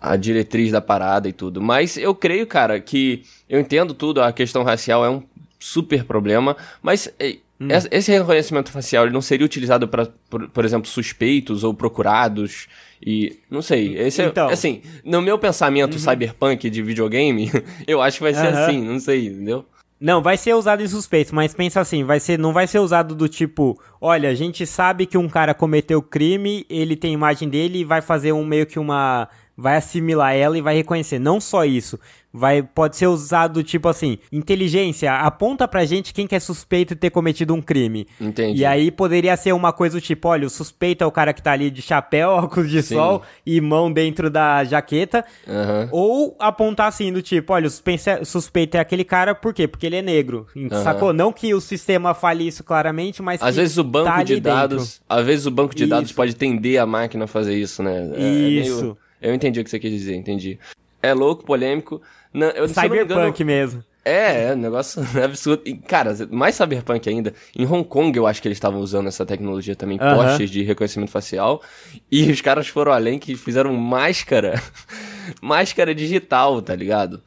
a 0.00 0.16
diretriz 0.16 0.72
da 0.72 0.80
parada 0.80 1.28
e 1.28 1.32
tudo. 1.32 1.60
Mas 1.60 1.96
eu 1.96 2.14
creio, 2.14 2.46
cara, 2.46 2.80
que 2.80 3.22
eu 3.48 3.60
entendo 3.60 3.94
tudo, 3.94 4.22
a 4.22 4.32
questão 4.32 4.62
racial 4.62 5.04
é 5.04 5.10
um 5.10 5.22
super 5.58 6.04
problema, 6.04 6.56
mas 6.82 7.12
hum. 7.60 7.68
esse 7.90 8.10
reconhecimento 8.10 8.72
facial 8.72 9.04
ele 9.04 9.12
não 9.12 9.20
seria 9.20 9.44
utilizado 9.44 9.86
para, 9.86 10.08
por, 10.30 10.48
por, 10.48 10.64
exemplo, 10.64 10.88
suspeitos 10.88 11.62
ou 11.62 11.74
procurados 11.74 12.66
e 13.04 13.38
não 13.50 13.60
sei. 13.60 13.96
Esse 13.98 14.22
é, 14.22 14.26
então. 14.26 14.48
é, 14.48 14.54
assim, 14.54 14.80
no 15.04 15.20
meu 15.20 15.38
pensamento 15.38 15.94
uhum. 15.94 15.98
cyberpunk 15.98 16.70
de 16.70 16.82
videogame, 16.82 17.50
eu 17.86 18.00
acho 18.00 18.16
que 18.16 18.22
vai 18.22 18.34
ser 18.34 18.54
uhum. 18.54 18.64
assim, 18.64 18.82
não 18.82 18.98
sei, 18.98 19.26
entendeu? 19.26 19.66
Não, 20.00 20.22
vai 20.22 20.38
ser 20.38 20.54
usado 20.54 20.82
em 20.82 20.88
suspeito, 20.88 21.34
mas 21.34 21.52
pensa 21.52 21.78
assim, 21.78 22.04
vai 22.04 22.18
ser, 22.18 22.38
não 22.38 22.54
vai 22.54 22.66
ser 22.66 22.78
usado 22.78 23.14
do 23.14 23.28
tipo, 23.28 23.78
olha, 24.00 24.30
a 24.30 24.34
gente 24.34 24.66
sabe 24.66 25.04
que 25.04 25.18
um 25.18 25.28
cara 25.28 25.52
cometeu 25.52 26.00
crime, 26.00 26.64
ele 26.70 26.96
tem 26.96 27.12
imagem 27.12 27.50
dele 27.50 27.80
e 27.80 27.84
vai 27.84 28.00
fazer 28.00 28.32
um 28.32 28.42
meio 28.42 28.64
que 28.64 28.78
uma 28.78 29.28
vai 29.54 29.76
assimilar 29.76 30.34
ela 30.34 30.56
e 30.56 30.62
vai 30.62 30.74
reconhecer. 30.74 31.18
Não 31.18 31.38
só 31.38 31.66
isso, 31.66 32.00
vai 32.32 32.62
pode 32.62 32.96
ser 32.96 33.06
usado 33.06 33.62
tipo 33.62 33.88
assim, 33.88 34.18
inteligência, 34.30 35.12
aponta 35.14 35.66
pra 35.66 35.84
gente 35.84 36.12
quem 36.14 36.26
que 36.26 36.34
é 36.34 36.40
suspeito 36.40 36.94
de 36.94 37.00
ter 37.00 37.10
cometido 37.10 37.54
um 37.54 37.60
crime. 37.62 38.06
Entendi. 38.20 38.60
E 38.60 38.64
aí 38.64 38.90
poderia 38.90 39.36
ser 39.36 39.52
uma 39.52 39.72
coisa 39.72 39.98
do 39.98 40.00
tipo, 40.00 40.28
olha, 40.28 40.46
o 40.46 40.50
suspeito 40.50 41.02
é 41.02 41.06
o 41.06 41.10
cara 41.12 41.32
que 41.32 41.42
tá 41.42 41.52
ali 41.52 41.70
de 41.70 41.82
chapéu, 41.82 42.30
óculos 42.50 42.70
de 42.70 42.82
Sim. 42.82 42.94
sol 42.94 43.22
e 43.44 43.60
mão 43.60 43.92
dentro 43.92 44.30
da 44.30 44.64
jaqueta. 44.64 45.24
Uhum. 45.46 45.88
Ou 45.90 46.36
apontar 46.38 46.88
assim, 46.88 47.12
do 47.12 47.22
tipo, 47.22 47.52
olha, 47.52 47.68
o 47.68 48.24
suspeito 48.24 48.76
é 48.76 48.80
aquele 48.80 49.04
cara, 49.04 49.34
por 49.34 49.52
quê? 49.52 49.66
Porque 49.66 49.86
ele 49.86 49.96
é 49.96 50.02
negro. 50.02 50.46
Uhum. 50.54 50.68
Sacou? 50.82 51.12
Não 51.12 51.32
que 51.32 51.52
o 51.54 51.60
sistema 51.60 52.14
fale 52.14 52.46
isso 52.46 52.62
claramente, 52.62 53.22
mas 53.22 53.42
Às 53.42 53.56
vezes 53.56 53.76
o 53.76 53.84
banco 53.84 54.06
tá 54.08 54.22
de 54.22 54.40
dados, 54.40 54.84
dentro. 54.84 55.04
às 55.08 55.26
vezes 55.26 55.46
o 55.46 55.50
banco 55.50 55.74
de 55.74 55.84
isso. 55.84 55.90
dados 55.90 56.12
pode 56.12 56.34
tender 56.36 56.80
a 56.80 56.86
máquina 56.86 57.24
a 57.24 57.28
fazer 57.28 57.56
isso, 57.56 57.82
né? 57.82 58.10
É, 58.14 58.28
isso. 58.28 58.78
É 58.78 58.82
meio... 58.82 58.98
Eu 59.20 59.34
entendi 59.34 59.60
o 59.60 59.64
que 59.64 59.68
você 59.68 59.78
quis 59.78 59.90
dizer, 59.90 60.14
entendi. 60.16 60.58
É 61.02 61.14
louco, 61.14 61.44
polêmico. 61.44 62.00
Não, 62.32 62.48
eu, 62.48 62.68
Cyberpunk 62.68 63.42
mesmo. 63.44 63.84
É, 64.04 64.48
é, 64.48 64.52
um 64.54 64.56
negócio 64.56 65.02
absurdo. 65.22 65.62
E, 65.64 65.74
cara, 65.74 66.16
mais 66.30 66.54
cyberpunk 66.54 67.08
ainda. 67.08 67.34
Em 67.54 67.66
Hong 67.66 67.84
Kong 67.84 68.16
eu 68.16 68.26
acho 68.26 68.40
que 68.40 68.48
eles 68.48 68.56
estavam 68.56 68.80
usando 68.80 69.08
essa 69.08 69.26
tecnologia 69.26 69.76
também, 69.76 69.98
uh 69.98 70.00
-huh. 70.00 70.16
postes 70.16 70.50
de 70.50 70.62
reconhecimento 70.62 71.10
facial. 71.10 71.62
E 72.10 72.30
os 72.30 72.40
caras 72.40 72.68
foram 72.68 72.92
além 72.92 73.18
que 73.18 73.36
fizeram 73.36 73.74
máscara. 73.74 74.60
máscara 75.40 75.94
digital, 75.94 76.62
tá 76.62 76.74
ligado? 76.74 77.22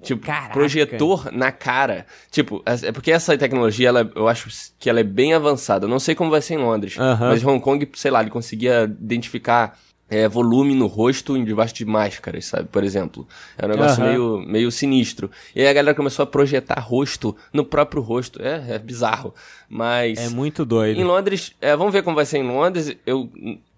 Tipo, 0.00 0.24
Caraca. 0.24 0.52
projetor 0.52 1.32
na 1.32 1.50
cara. 1.50 2.06
Tipo, 2.30 2.62
é, 2.64 2.88
é 2.88 2.92
porque 2.92 3.10
essa 3.10 3.36
tecnologia, 3.36 3.88
ela, 3.88 4.08
eu 4.14 4.28
acho 4.28 4.48
que 4.78 4.88
ela 4.88 5.00
é 5.00 5.04
bem 5.04 5.34
avançada. 5.34 5.86
Eu 5.86 5.90
não 5.90 5.98
sei 5.98 6.14
como 6.14 6.30
vai 6.30 6.40
ser 6.40 6.54
em 6.54 6.58
Londres. 6.58 6.96
Uh 6.96 7.00
-huh. 7.00 7.18
Mas 7.18 7.42
em 7.42 7.46
Hong 7.46 7.60
Kong, 7.60 7.88
sei 7.94 8.12
lá, 8.12 8.20
ele 8.20 8.30
conseguia 8.30 8.84
identificar 8.84 9.76
é, 10.08 10.28
volume 10.28 10.74
no 10.74 10.86
rosto 10.86 11.36
em 11.36 11.44
debaixo 11.44 11.74
de 11.74 11.84
máscaras, 11.84 12.44
sabe? 12.44 12.68
Por 12.68 12.84
exemplo. 12.84 13.26
É 13.56 13.64
um 13.64 13.68
negócio 13.68 14.02
uhum. 14.02 14.08
meio, 14.10 14.38
meio 14.46 14.70
sinistro. 14.70 15.30
E 15.56 15.62
aí 15.62 15.68
a 15.68 15.72
galera 15.72 15.94
começou 15.94 16.22
a 16.22 16.26
projetar 16.26 16.80
rosto 16.80 17.34
no 17.52 17.64
próprio 17.64 18.02
rosto. 18.02 18.40
É, 18.42 18.74
é 18.74 18.78
bizarro. 18.78 19.34
Mas. 19.68 20.18
É 20.18 20.28
muito 20.28 20.64
doido. 20.64 21.00
Em 21.00 21.04
Londres, 21.04 21.54
é, 21.60 21.74
vamos 21.74 21.92
ver 21.92 22.02
como 22.02 22.16
vai 22.16 22.26
ser 22.26 22.38
em 22.38 22.46
Londres. 22.46 22.94
Eu 23.06 23.30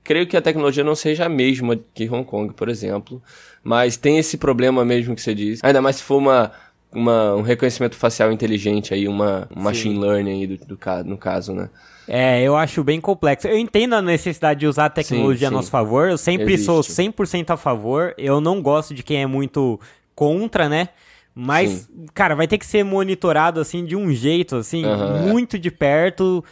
creio 0.02 0.26
que 0.26 0.36
a 0.36 0.42
tecnologia 0.42 0.82
não 0.82 0.94
seja 0.94 1.24
a 1.24 1.28
mesma 1.28 1.78
que 1.94 2.08
Hong 2.08 2.24
Kong, 2.24 2.52
por 2.52 2.68
exemplo. 2.68 3.22
Mas 3.62 3.96
tem 3.96 4.18
esse 4.18 4.36
problema 4.36 4.84
mesmo 4.84 5.14
que 5.14 5.22
você 5.22 5.34
disse. 5.34 5.64
Ainda 5.64 5.80
mais 5.80 5.96
se 5.96 6.02
for 6.02 6.18
uma. 6.18 6.52
Uma, 6.94 7.34
um 7.34 7.42
reconhecimento 7.42 7.96
facial 7.96 8.30
inteligente 8.30 8.94
aí, 8.94 9.08
uma 9.08 9.48
um 9.54 9.60
machine 9.60 9.98
learning 9.98 10.30
aí 10.30 10.46
do, 10.46 10.64
do, 10.64 10.78
no 11.04 11.18
caso, 11.18 11.52
né? 11.52 11.68
É, 12.06 12.42
eu 12.42 12.56
acho 12.56 12.84
bem 12.84 13.00
complexo. 13.00 13.48
Eu 13.48 13.58
entendo 13.58 13.94
a 13.94 14.02
necessidade 14.02 14.60
de 14.60 14.66
usar 14.66 14.86
a 14.86 14.90
tecnologia 14.90 15.48
sim, 15.48 15.50
sim. 15.50 15.54
a 15.54 15.56
nosso 15.56 15.70
favor. 15.70 16.08
Eu 16.08 16.18
sempre 16.18 16.52
Existe. 16.52 16.66
sou 16.66 16.80
100% 16.80 17.50
a 17.50 17.56
favor. 17.56 18.14
Eu 18.18 18.40
não 18.40 18.60
gosto 18.60 18.94
de 18.94 19.02
quem 19.02 19.22
é 19.22 19.26
muito 19.26 19.80
contra, 20.14 20.68
né? 20.68 20.90
Mas, 21.34 21.70
sim. 21.70 22.06
cara, 22.14 22.34
vai 22.34 22.46
ter 22.46 22.58
que 22.58 22.66
ser 22.66 22.84
monitorado 22.84 23.60
assim 23.60 23.84
de 23.84 23.96
um 23.96 24.12
jeito, 24.12 24.56
assim, 24.56 24.84
uhum, 24.84 25.28
muito 25.28 25.58
de 25.58 25.70
perto. 25.70 26.44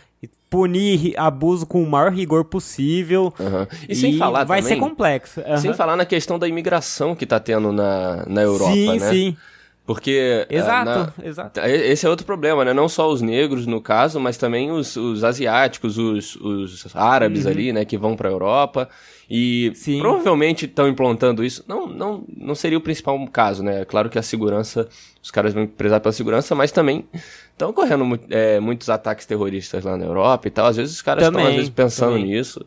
punir 0.51 1.15
abuso 1.17 1.65
com 1.65 1.83
o 1.83 1.89
maior 1.89 2.13
rigor 2.13 2.45
possível. 2.45 3.33
Uhum. 3.39 3.67
E, 3.89 3.93
e, 3.93 3.97
sem 3.97 4.19
falar 4.19 4.45
vai 4.45 4.61
também, 4.61 4.75
ser 4.75 4.81
complexo. 4.81 5.41
Uhum. 5.41 5.57
Sem 5.59 5.75
falar 5.75 5.97
na 5.97 6.05
questão 6.05 6.39
da 6.39 6.49
imigração 6.49 7.15
que 7.15 7.25
tá 7.25 7.39
tendo 7.39 7.73
na, 7.73 8.25
na 8.27 8.43
Europa, 8.43 8.75
sim, 8.75 8.99
né? 8.99 8.99
Sim, 8.99 9.11
sim. 9.11 9.37
Porque. 9.85 10.47
Eh, 10.49 10.57
exato, 10.57 11.13
na, 11.19 11.29
exato. 11.29 11.61
Esse 11.61 12.07
é 12.07 12.09
outro 12.09 12.25
problema, 12.25 12.65
né? 12.65 12.73
Não 12.73 12.89
só 12.89 13.11
os 13.11 13.21
negros, 13.21 13.67
no 13.67 13.81
caso, 13.81 14.21
mas 14.21 14.37
também 14.37 14.71
os, 14.71 14.97
os 14.97 15.25
asiáticos, 15.25 15.99
os, 15.99 16.37
os 16.37 16.95
árabes 16.95 17.45
uhum. 17.45 17.51
ali, 17.51 17.73
né? 17.73 17.85
Que 17.85 17.99
vão 17.99 18.15
pra 18.15 18.31
Europa. 18.31 18.89
E 19.29 19.73
Sim. 19.75 19.99
provavelmente 19.99 20.67
estão 20.67 20.87
implantando 20.87 21.43
isso. 21.43 21.65
Não, 21.67 21.87
não, 21.87 22.25
não 22.37 22.55
seria 22.55 22.79
o 22.79 22.81
principal 22.81 23.19
caso, 23.29 23.63
né? 23.63 23.85
Claro 23.85 24.09
que 24.09 24.19
a 24.19 24.23
segurança, 24.23 24.89
os 25.23 25.31
caras 25.31 25.53
vão 25.53 25.67
prezar 25.67 26.01
pela 26.01 26.13
segurança, 26.13 26.55
mas 26.55 26.71
também 26.71 27.05
estão 27.51 27.71
ocorrendo 27.71 28.21
é, 28.31 28.61
muitos 28.61 28.89
ataques 28.89 29.27
terroristas 29.27 29.85
lá 29.85 29.97
na 29.97 30.05
Europa 30.05 30.47
e 30.47 30.51
tal. 30.51 30.67
Às 30.67 30.77
vezes 30.77 30.95
os 30.95 31.03
caras 31.03 31.27
estão, 31.27 31.45
às 31.45 31.55
vezes, 31.55 31.71
pensando 31.71 32.13
também. 32.13 32.27
nisso 32.27 32.65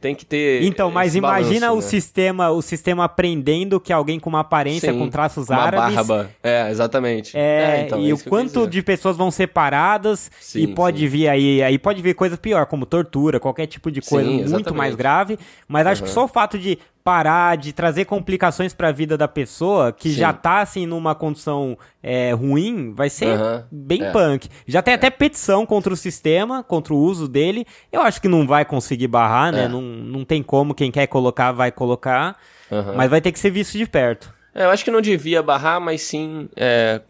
tem 0.00 0.14
que 0.14 0.24
ter. 0.24 0.62
Então, 0.62 0.90
mas 0.90 1.14
imagina 1.14 1.68
balanço, 1.68 1.72
o 1.72 1.82
né? 1.82 1.90
sistema, 1.90 2.50
o 2.50 2.62
sistema 2.62 3.04
aprendendo 3.04 3.80
que 3.80 3.92
alguém 3.92 4.20
com 4.20 4.28
uma 4.28 4.40
aparência 4.40 4.92
Sim, 4.92 4.98
com 4.98 5.08
traços 5.08 5.48
uma 5.48 5.58
árabes. 5.58 5.94
Barba. 5.96 6.30
É, 6.42 6.70
exatamente. 6.70 7.36
É, 7.36 7.80
é 7.80 7.82
então, 7.86 8.00
e 8.00 8.10
é 8.10 8.14
o 8.14 8.18
quanto 8.18 8.66
de 8.66 8.82
pessoas 8.82 9.16
vão 9.16 9.30
ser 9.30 9.48
paradas 9.48 10.30
sim, 10.40 10.60
e 10.60 10.66
pode 10.66 11.00
sim. 11.00 11.08
vir 11.08 11.28
aí, 11.28 11.62
aí 11.62 11.78
pode 11.78 12.02
vir 12.02 12.14
coisa 12.14 12.36
pior, 12.36 12.66
como 12.66 12.84
tortura, 12.84 13.40
qualquer 13.40 13.66
tipo 13.66 13.90
de 13.90 14.00
coisa 14.00 14.28
sim, 14.28 14.44
muito 14.44 14.74
mais 14.74 14.94
grave. 14.94 15.38
Mas 15.66 15.86
acho 15.86 16.02
uhum. 16.02 16.08
que 16.08 16.14
só 16.14 16.24
o 16.24 16.28
fato 16.28 16.58
de 16.58 16.78
parar 17.06 17.56
de 17.56 17.72
trazer 17.72 18.04
complicações 18.04 18.74
para 18.74 18.88
a 18.88 18.92
vida 18.92 19.16
da 19.16 19.28
pessoa 19.28 19.92
que 19.92 20.08
Sim. 20.08 20.16
já 20.16 20.32
tá 20.32 20.58
assim 20.58 20.86
numa 20.86 21.14
condição 21.14 21.78
é, 22.02 22.32
ruim, 22.32 22.92
vai 22.92 23.08
ser 23.08 23.38
uhum. 23.38 23.62
bem 23.70 24.02
é. 24.02 24.10
punk. 24.10 24.48
Já 24.66 24.82
tem 24.82 24.92
até 24.92 25.08
petição 25.08 25.64
contra 25.64 25.92
o 25.92 25.96
sistema, 25.96 26.64
contra 26.64 26.92
o 26.92 26.98
uso 26.98 27.28
dele. 27.28 27.64
Eu 27.92 28.00
acho 28.00 28.20
que 28.20 28.26
não 28.26 28.44
vai 28.44 28.64
conseguir 28.64 29.06
barrar, 29.06 29.52
né? 29.52 29.66
É. 29.66 29.68
Não, 29.68 29.80
não 29.80 30.24
tem 30.24 30.42
como, 30.42 30.74
quem 30.74 30.90
quer 30.90 31.06
colocar 31.06 31.52
vai 31.52 31.70
colocar, 31.70 32.36
uhum. 32.68 32.96
mas 32.96 33.08
vai 33.08 33.20
ter 33.20 33.30
que 33.30 33.38
ser 33.38 33.50
visto 33.50 33.78
de 33.78 33.86
perto. 33.86 34.34
É, 34.52 34.64
eu 34.64 34.70
acho 34.70 34.84
que 34.84 34.90
não 34.90 35.00
devia 35.00 35.44
barrar, 35.44 35.80
mas 35.80 36.02
sim 36.02 36.48
é, 36.56 37.02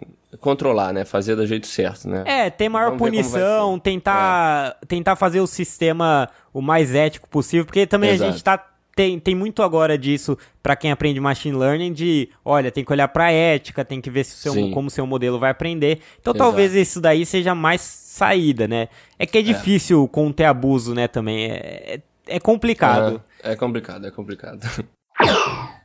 controlar, 0.43 0.93
né? 0.93 1.07
Fazer 1.07 1.37
do 1.37 1.47
jeito 1.47 1.67
certo, 1.67 2.07
né? 2.07 2.23
É, 2.27 2.51
ter 2.51 2.69
maior 2.69 2.91
Vamos 2.91 2.99
punição, 2.99 3.79
tentar, 3.79 4.77
é. 4.83 4.87
tentar 4.87 5.17
fazer 5.17 5.41
o 5.41 5.47
sistema 5.47 6.29
o 6.53 6.61
mais 6.61 6.95
ético 6.95 7.27
possível, 7.27 7.65
porque 7.65 7.87
também 7.87 8.11
Exato. 8.11 8.29
a 8.29 8.33
gente 8.33 8.45
tá 8.45 8.63
tem, 8.97 9.21
tem 9.21 9.35
muito 9.35 9.63
agora 9.63 9.99
disso 9.99 10.39
para 10.63 10.75
quem 10.75 10.91
aprende 10.91 11.21
machine 11.21 11.55
learning 11.55 11.93
de, 11.93 12.31
olha, 12.43 12.73
tem 12.73 12.83
que 12.83 12.91
olhar 12.91 13.07
para 13.09 13.31
ética, 13.31 13.85
tem 13.85 14.01
que 14.01 14.09
ver 14.09 14.25
se 14.25 14.35
o 14.35 14.53
seu, 14.53 14.71
como 14.71 14.89
o 14.89 14.91
seu 14.91 15.07
modelo 15.07 15.39
vai 15.39 15.51
aprender. 15.51 16.01
Então 16.19 16.33
Exato. 16.33 16.39
talvez 16.39 16.75
isso 16.75 16.99
daí 16.99 17.27
seja 17.27 17.55
mais 17.55 17.83
saída, 17.83 18.67
né? 18.67 18.89
É 19.19 19.27
que 19.27 19.37
é, 19.37 19.41
é. 19.43 19.45
difícil 19.45 20.03
é. 20.03 20.09
conter 20.09 20.47
abuso, 20.47 20.95
né, 20.95 21.07
também. 21.07 21.45
É, 21.45 22.01
é, 22.27 22.37
é 22.37 22.41
complicado. 22.41 23.23
É, 23.43 23.53
é 23.53 23.57
complicado, 23.57 24.07
é 24.07 24.11
complicado. 24.11 24.67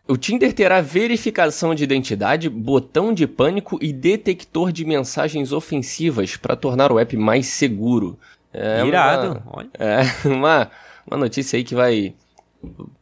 O 0.08 0.18
Tinder 0.18 0.54
terá 0.54 0.80
verificação 0.80 1.76
de 1.76 1.84
identidade, 1.84 2.50
botão 2.50 3.14
de 3.14 3.28
pânico 3.28 3.78
e 3.82 3.92
detector 3.92 4.72
de 4.72 4.86
mensagens 4.86 5.52
ofensivas 5.52 6.38
para 6.38 6.56
tornar 6.56 6.94
o 6.94 7.00
app 7.00 7.16
mais 7.18 7.48
seguro. 7.48 8.18
É 8.54 8.86
Irado, 8.86 9.32
uma, 9.32 9.44
olha. 9.48 9.70
É 9.78 10.02
uma, 10.28 10.72
uma 11.06 11.18
notícia 11.18 11.58
aí 11.58 11.64
que 11.64 11.76
vai 11.76 12.14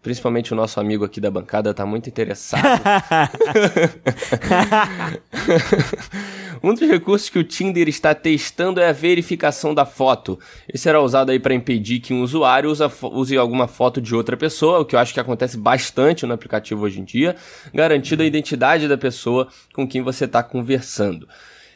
Principalmente 0.01 0.53
o 0.53 0.55
nosso 0.55 0.79
amigo 0.79 1.03
aqui 1.03 1.19
da 1.19 1.29
bancada 1.29 1.73
tá 1.73 1.85
muito 1.85 2.07
interessado. 2.07 2.63
um 6.63 6.73
dos 6.73 6.87
recursos 6.87 7.29
que 7.29 7.37
o 7.37 7.43
Tinder 7.43 7.89
está 7.89 8.15
testando 8.15 8.79
é 8.79 8.87
a 8.87 8.93
verificação 8.93 9.73
da 9.73 9.85
foto. 9.85 10.39
Esse 10.67 10.83
será 10.83 11.01
usado 11.01 11.31
aí 11.31 11.39
para 11.39 11.53
impedir 11.53 11.99
que 11.99 12.13
um 12.13 12.21
usuário 12.21 12.71
use 13.11 13.37
alguma 13.37 13.67
foto 13.67 14.01
de 14.01 14.15
outra 14.15 14.37
pessoa, 14.37 14.79
o 14.79 14.85
que 14.85 14.95
eu 14.95 14.99
acho 14.99 15.13
que 15.13 15.19
acontece 15.19 15.57
bastante 15.57 16.25
no 16.25 16.33
aplicativo 16.33 16.83
hoje 16.83 17.01
em 17.01 17.03
dia, 17.03 17.35
garantindo 17.73 18.23
a 18.23 18.25
identidade 18.25 18.87
da 18.87 18.97
pessoa 18.97 19.49
com 19.73 19.85
quem 19.85 20.01
você 20.01 20.23
está 20.23 20.41
conversando. 20.41 21.27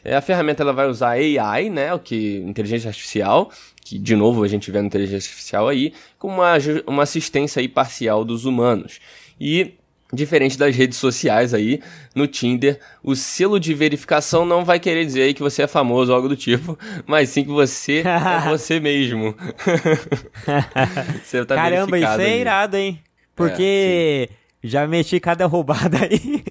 É, 0.04 0.14
a 0.14 0.20
ferramenta 0.20 0.62
ela 0.62 0.72
vai 0.72 0.86
usar 0.86 1.12
AI, 1.12 1.70
né, 1.70 1.94
o 1.94 1.98
que 1.98 2.36
inteligência 2.46 2.88
artificial, 2.88 3.50
que 3.82 3.98
de 3.98 4.14
novo 4.14 4.44
a 4.44 4.48
gente 4.48 4.70
vê 4.70 4.80
na 4.80 4.86
inteligência 4.86 5.28
artificial 5.28 5.68
aí, 5.68 5.92
com 6.18 6.28
uma, 6.28 6.52
uma 6.86 7.02
assistência 7.02 7.60
aí 7.60 7.68
parcial 7.68 8.24
dos 8.24 8.44
humanos. 8.44 9.00
E 9.40 9.74
Diferente 10.14 10.56
das 10.56 10.76
redes 10.76 10.96
sociais 10.98 11.52
aí, 11.52 11.80
no 12.14 12.26
Tinder, 12.26 12.78
o 13.02 13.16
selo 13.16 13.58
de 13.58 13.74
verificação 13.74 14.46
não 14.46 14.64
vai 14.64 14.78
querer 14.78 15.04
dizer 15.04 15.22
aí 15.22 15.34
que 15.34 15.42
você 15.42 15.62
é 15.62 15.66
famoso 15.66 16.12
ou 16.12 16.16
algo 16.16 16.28
do 16.28 16.36
tipo, 16.36 16.78
mas 17.06 17.30
sim 17.30 17.42
que 17.42 17.50
você 17.50 18.02
é 18.04 18.40
você 18.48 18.78
mesmo. 18.78 19.34
você 21.24 21.44
tá 21.44 21.56
Caramba, 21.56 21.98
isso 21.98 22.20
é 22.20 22.38
irado, 22.38 22.76
hein? 22.76 23.00
Porque 23.34 24.28
é, 24.30 24.34
já 24.62 24.86
mexi 24.86 25.18
cada 25.18 25.46
roubada 25.46 25.98
aí, 26.04 26.44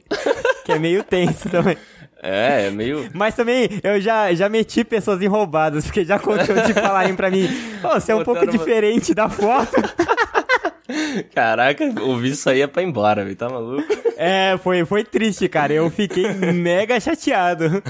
que 0.66 0.72
é 0.72 0.80
meio 0.80 1.04
tenso 1.04 1.48
também. 1.50 1.78
É, 2.24 2.68
é 2.68 2.72
meio. 2.72 3.10
Mas 3.14 3.36
também 3.36 3.70
eu 3.84 4.00
já, 4.00 4.34
já 4.34 4.48
meti 4.48 4.84
pessoas 4.86 5.22
em 5.22 5.28
roubadas, 5.28 5.86
porque 5.86 6.06
já 6.06 6.16
aconteceu 6.16 6.56
de 6.64 6.74
falarem 6.74 7.16
pra 7.16 7.30
mim, 7.30 7.50
oh, 7.84 8.00
você 8.00 8.14
é 8.14 8.16
um 8.16 8.24
pouco 8.24 8.44
uma... 8.44 8.52
diferente 8.52 9.14
da 9.14 9.28
foto. 9.28 9.76
Caraca, 11.34 11.86
ouvir 12.02 12.32
isso 12.32 12.50
aí 12.50 12.62
é 12.62 12.68
pra 12.68 12.82
ir 12.82 12.86
embora, 12.86 13.24
velho. 13.24 13.36
Tá 13.36 13.50
maluco? 13.50 13.88
É, 14.18 14.58
foi, 14.64 14.86
foi 14.86 15.04
triste, 15.04 15.48
cara. 15.48 15.74
Eu 15.74 15.90
fiquei 15.90 16.28
mega 16.34 17.00
chateado. 17.00 17.84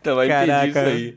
Então 0.00 0.16
vai 0.16 0.26
impedir 0.26 0.68
isso 0.68 0.78
aí 0.78 1.16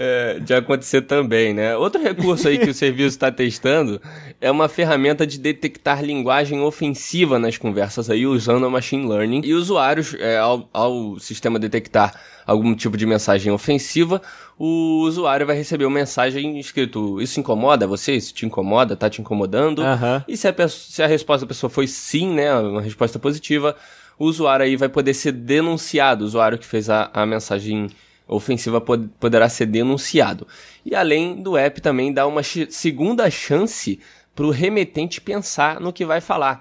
é, 0.00 0.38
de 0.38 0.54
acontecer 0.54 1.02
também, 1.02 1.52
né? 1.52 1.76
Outro 1.76 2.00
recurso 2.00 2.46
aí 2.46 2.56
que 2.56 2.70
o 2.70 2.74
serviço 2.74 3.08
está 3.08 3.32
testando 3.32 4.00
é 4.40 4.48
uma 4.48 4.68
ferramenta 4.68 5.26
de 5.26 5.38
detectar 5.38 6.04
linguagem 6.04 6.60
ofensiva 6.60 7.36
nas 7.36 7.58
conversas 7.58 8.08
aí, 8.08 8.24
usando 8.24 8.64
a 8.64 8.70
machine 8.70 9.08
learning. 9.08 9.42
E 9.44 9.54
usuários, 9.54 10.14
é, 10.14 10.38
ao, 10.38 10.68
ao 10.72 11.18
sistema 11.18 11.58
detectar 11.58 12.14
algum 12.46 12.76
tipo 12.76 12.96
de 12.96 13.04
mensagem 13.04 13.52
ofensiva, 13.52 14.22
o 14.56 15.02
usuário 15.02 15.44
vai 15.44 15.56
receber 15.56 15.84
uma 15.84 15.98
mensagem 15.98 16.60
escrito: 16.60 17.20
Isso 17.20 17.40
incomoda 17.40 17.84
você? 17.84 18.12
Isso 18.12 18.32
te 18.32 18.46
incomoda? 18.46 18.94
Tá 18.94 19.10
te 19.10 19.20
incomodando? 19.20 19.80
Uhum. 19.80 20.22
E 20.28 20.36
se 20.36 20.46
a, 20.46 20.52
pessoa, 20.52 20.92
se 20.92 21.02
a 21.02 21.08
resposta 21.08 21.44
da 21.44 21.48
pessoa 21.48 21.68
foi 21.68 21.88
sim, 21.88 22.32
né? 22.32 22.54
Uma 22.54 22.82
resposta 22.82 23.18
positiva, 23.18 23.74
o 24.16 24.26
usuário 24.26 24.64
aí 24.64 24.76
vai 24.76 24.88
poder 24.88 25.14
ser 25.14 25.32
denunciado, 25.32 26.22
o 26.22 26.26
usuário 26.26 26.56
que 26.56 26.66
fez 26.66 26.88
a, 26.88 27.10
a 27.12 27.26
mensagem 27.26 27.82
ofensiva 27.82 28.07
pod 28.80 29.08
poderá 29.18 29.48
ser 29.48 29.66
denunciado. 29.66 30.46
E 30.84 30.94
além 30.94 31.42
do 31.42 31.56
app 31.56 31.80
também 31.80 32.12
dá 32.12 32.26
uma 32.26 32.42
segunda 32.42 33.30
chance 33.30 33.98
para 34.34 34.46
o 34.46 34.50
remetente 34.50 35.20
pensar 35.20 35.80
no 35.80 35.92
que 35.92 36.04
vai 36.04 36.20
falar. 36.20 36.60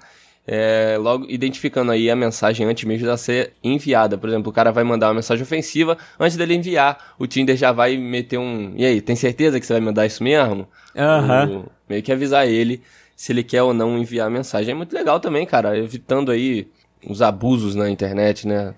É, 0.50 0.96
logo 0.98 1.26
identificando 1.28 1.92
aí 1.92 2.10
a 2.10 2.16
mensagem 2.16 2.66
antes 2.66 2.86
mesmo 2.86 3.06
de 3.06 3.18
ser 3.18 3.54
enviada. 3.62 4.18
Por 4.18 4.30
exemplo, 4.30 4.50
o 4.50 4.54
cara 4.54 4.72
vai 4.72 4.84
mandar 4.86 5.08
uma 5.08 5.16
mensagem 5.16 5.44
ofensiva, 5.44 5.98
antes 6.18 6.38
dele 6.38 6.56
enviar, 6.56 7.16
o 7.20 7.28
Tinder 7.28 7.58
já 7.58 7.74
vai 7.74 7.98
meter 7.98 8.38
um. 8.38 8.74
E 8.78 8.86
aí, 8.86 9.02
tem 9.02 9.16
certeza 9.16 9.60
que 9.60 9.66
você 9.66 9.74
vai 9.74 9.82
mandar 9.82 10.06
isso 10.06 10.24
mesmo? 10.24 10.66
Uhum. 10.96 11.66
Meio 11.90 12.02
que 12.02 12.14
avisar 12.14 12.48
ele 12.48 12.82
se 13.14 13.34
ele 13.34 13.44
quer 13.44 13.62
ou 13.62 13.74
não 13.74 13.98
enviar 13.98 14.28
a 14.28 14.30
mensagem. 14.30 14.72
É 14.72 14.76
muito 14.76 14.94
legal 14.94 15.20
também, 15.20 15.46
cara, 15.46 15.78
evitando 15.78 16.32
aí 16.32 16.68
os 17.06 17.22
abusos 17.22 17.76
na 17.76 17.90
internet, 17.90 18.48
né? 18.48 18.74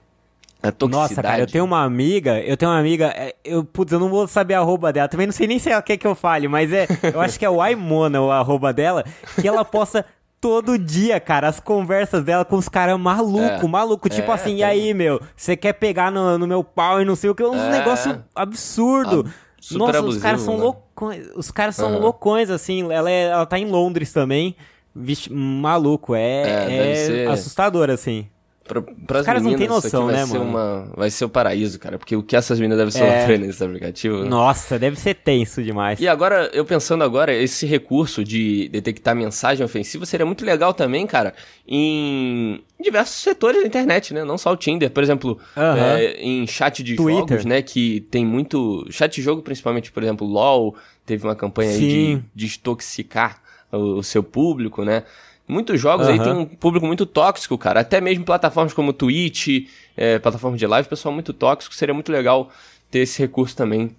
A 0.61 0.71
toxicidade. 0.71 1.09
Nossa, 1.09 1.21
cara, 1.21 1.39
eu 1.39 1.47
tenho 1.47 1.63
uma 1.63 1.83
amiga, 1.83 2.37
eu 2.41 2.57
tenho 2.57 2.69
uma 2.71 2.79
amiga, 2.79 3.13
é, 3.15 3.33
eu, 3.45 3.63
putz, 3.63 3.93
eu 3.93 3.99
não 3.99 4.09
vou 4.09 4.27
saber 4.27 4.55
a 4.55 4.59
arroba 4.59 4.91
dela, 4.91 5.07
também 5.07 5.25
não 5.25 5.31
sei 5.31 5.47
nem 5.47 5.57
se 5.57 5.69
ela 5.69 5.81
quer 5.81 5.95
que 5.95 6.05
eu 6.05 6.13
fale, 6.13 6.49
mas 6.49 6.73
é, 6.73 6.85
eu 7.13 7.21
acho 7.21 7.39
que 7.39 7.45
é 7.45 7.49
o 7.49 7.61
Aimona 7.61 8.21
o 8.21 8.29
arroba 8.29 8.73
dela, 8.73 9.05
que 9.39 9.47
ela 9.47 9.63
posta 9.63 10.05
todo 10.41 10.77
dia, 10.77 11.17
cara, 11.19 11.47
as 11.47 11.61
conversas 11.61 12.23
dela 12.25 12.43
com 12.43 12.57
os 12.57 12.67
caras 12.67 12.99
maluco, 12.99 13.65
é, 13.65 13.67
maluco, 13.67 14.09
tipo 14.09 14.29
é, 14.31 14.33
assim, 14.33 14.57
e 14.57 14.63
aí, 14.63 14.93
meu, 14.93 15.21
você 15.35 15.55
quer 15.55 15.73
pegar 15.73 16.11
no, 16.11 16.37
no, 16.37 16.45
meu 16.45 16.61
pau 16.61 17.01
e 17.01 17.05
não 17.05 17.15
sei 17.15 17.29
o 17.29 17.35
que, 17.35 17.43
uns 17.43 17.55
é, 17.55 17.71
negócio 17.71 18.21
absurdo. 18.35 19.19
Ab 19.21 19.77
Nossa, 19.77 19.99
abusivo, 19.99 20.17
os 20.17 20.21
caras 20.21 20.41
são 20.41 20.57
né? 20.57 20.63
loucões, 20.63 21.27
os 21.35 21.51
caras 21.51 21.75
são 21.75 21.93
uhum. 21.93 21.99
loucões, 21.99 22.49
assim, 22.49 22.91
ela, 22.91 23.09
é, 23.09 23.23
ela 23.23 23.45
tá 23.45 23.57
em 23.57 23.65
Londres 23.65 24.11
também, 24.11 24.55
Vixe, 24.95 25.31
maluco, 25.31 26.15
é, 26.15 26.41
é, 26.67 27.23
é 27.23 27.27
assustador, 27.27 27.89
assim. 27.89 28.27
Pra, 28.69 28.83
pras 28.83 29.21
Os 29.21 29.25
caras 29.25 29.41
meninas, 29.41 29.67
não 29.67 29.81
têm 29.81 29.89
noção, 29.89 30.05
vai 30.05 30.15
né, 30.15 30.25
ser 30.27 30.37
mano? 30.37 30.49
Uma, 30.51 30.91
vai 30.95 31.09
ser 31.09 31.25
o 31.25 31.29
paraíso, 31.29 31.79
cara. 31.79 31.97
Porque 31.97 32.15
o 32.15 32.21
que 32.21 32.35
essas 32.35 32.59
meninas 32.59 32.77
devem 32.77 33.01
é... 33.01 33.19
sofrer 33.21 33.39
nesse 33.39 33.63
aplicativo. 33.63 34.23
Nossa, 34.25 34.77
deve 34.77 34.95
ser 34.95 35.15
tenso 35.15 35.63
demais. 35.63 35.99
E 35.99 36.07
agora, 36.07 36.51
eu 36.53 36.63
pensando 36.63 37.03
agora, 37.03 37.33
esse 37.33 37.65
recurso 37.65 38.23
de 38.23 38.69
detectar 38.69 39.15
mensagem 39.15 39.65
ofensiva 39.65 40.05
seria 40.05 40.23
muito 40.23 40.45
legal 40.45 40.71
também, 40.71 41.07
cara, 41.07 41.33
em 41.67 42.61
diversos 42.79 43.15
setores 43.15 43.59
da 43.61 43.67
internet, 43.67 44.13
né? 44.13 44.23
Não 44.23 44.37
só 44.37 44.53
o 44.53 44.55
Tinder. 44.55 44.91
Por 44.91 45.01
exemplo, 45.01 45.39
é, 45.57 46.21
em 46.21 46.45
chat 46.45 46.83
de 46.83 46.95
Twitter. 46.95 47.27
jogos, 47.27 47.45
né? 47.45 47.63
Que 47.63 48.01
tem 48.11 48.23
muito... 48.23 48.85
Chat 48.91 49.15
de 49.15 49.23
jogo, 49.23 49.41
principalmente, 49.41 49.91
por 49.91 50.03
exemplo, 50.03 50.27
LoL, 50.27 50.75
teve 51.07 51.25
uma 51.25 51.35
campanha 51.35 51.71
Sim. 51.71 51.83
aí 51.83 52.15
de 52.35 52.45
desintoxicar 52.45 53.41
o, 53.71 53.97
o 53.97 54.03
seu 54.03 54.21
público, 54.21 54.85
né? 54.85 55.03
Muitos 55.49 55.81
jogos 55.81 56.05
uhum. 56.05 56.13
aí 56.13 56.19
tem 56.19 56.31
um 56.31 56.45
público 56.45 56.85
muito 56.85 57.07
tóxico, 57.07 57.57
cara. 57.57 57.79
Até 57.79 57.99
mesmo 57.99 58.23
plataformas 58.23 58.71
como 58.71 58.93
Twitch, 58.93 59.67
é, 59.97 60.19
plataforma 60.19 60.55
de 60.55 60.67
live, 60.67 60.87
pessoal 60.87 61.11
muito 61.11 61.33
tóxico. 61.33 61.73
Seria 61.73 61.93
muito 61.93 62.11
legal 62.11 62.51
ter 62.91 62.99
esse 62.99 63.19
recurso 63.19 63.55
também 63.55 63.89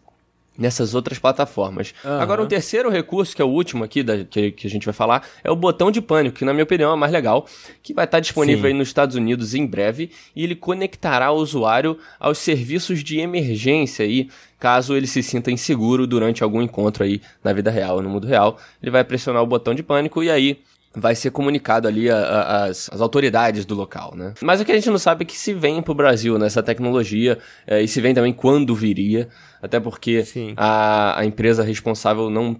nessas 0.56 0.94
outras 0.94 1.18
plataformas. 1.18 1.92
Uhum. 2.04 2.20
Agora, 2.20 2.40
um 2.40 2.46
terceiro 2.46 2.88
recurso, 2.88 3.34
que 3.34 3.42
é 3.42 3.44
o 3.44 3.48
último 3.48 3.82
aqui 3.82 4.02
da, 4.02 4.24
que, 4.24 4.52
que, 4.52 4.66
a 4.66 4.70
gente 4.70 4.84
vai 4.84 4.92
falar, 4.92 5.26
é 5.42 5.50
o 5.50 5.56
botão 5.56 5.90
de 5.90 6.00
pânico, 6.00 6.36
que 6.36 6.44
na 6.44 6.52
minha 6.52 6.62
opinião 6.62 6.92
é 6.92 6.96
mais 6.96 7.10
legal, 7.10 7.46
que 7.82 7.92
vai 7.92 8.04
estar 8.04 8.20
disponível 8.20 8.62
Sim. 8.62 8.68
aí 8.68 8.74
nos 8.74 8.88
Estados 8.88 9.16
Unidos 9.16 9.54
em 9.54 9.66
breve, 9.66 10.10
e 10.36 10.44
ele 10.44 10.54
conectará 10.54 11.32
o 11.32 11.36
usuário 11.36 11.98
aos 12.20 12.38
serviços 12.38 13.02
de 13.02 13.18
emergência 13.18 14.04
aí, 14.04 14.28
caso 14.58 14.94
ele 14.94 15.06
se 15.06 15.22
sinta 15.22 15.50
inseguro 15.50 16.06
durante 16.06 16.44
algum 16.44 16.60
encontro 16.62 17.02
aí 17.02 17.20
na 17.42 17.52
vida 17.52 17.70
real, 17.70 18.02
no 18.02 18.10
mundo 18.10 18.26
real. 18.26 18.58
Ele 18.82 18.90
vai 18.90 19.02
pressionar 19.02 19.42
o 19.42 19.46
botão 19.46 19.74
de 19.74 19.82
pânico 19.82 20.22
e 20.22 20.30
aí 20.30 20.60
vai 20.94 21.14
ser 21.14 21.30
comunicado 21.30 21.86
ali 21.86 22.08
às 22.10 23.00
autoridades 23.00 23.64
do 23.64 23.74
local, 23.74 24.14
né? 24.16 24.34
Mas 24.42 24.60
o 24.60 24.64
que 24.64 24.72
a 24.72 24.74
gente 24.74 24.90
não 24.90 24.98
sabe 24.98 25.22
é 25.22 25.26
que 25.26 25.36
se 25.36 25.54
vem 25.54 25.80
para 25.80 25.92
o 25.92 25.94
Brasil 25.94 26.38
nessa 26.38 26.62
tecnologia 26.62 27.38
é, 27.66 27.80
e 27.80 27.86
se 27.86 28.00
vem 28.00 28.12
também 28.12 28.32
quando 28.32 28.74
viria, 28.74 29.28
até 29.62 29.78
porque 29.78 30.24
a, 30.56 31.20
a 31.20 31.24
empresa 31.24 31.62
responsável 31.62 32.28
não 32.28 32.56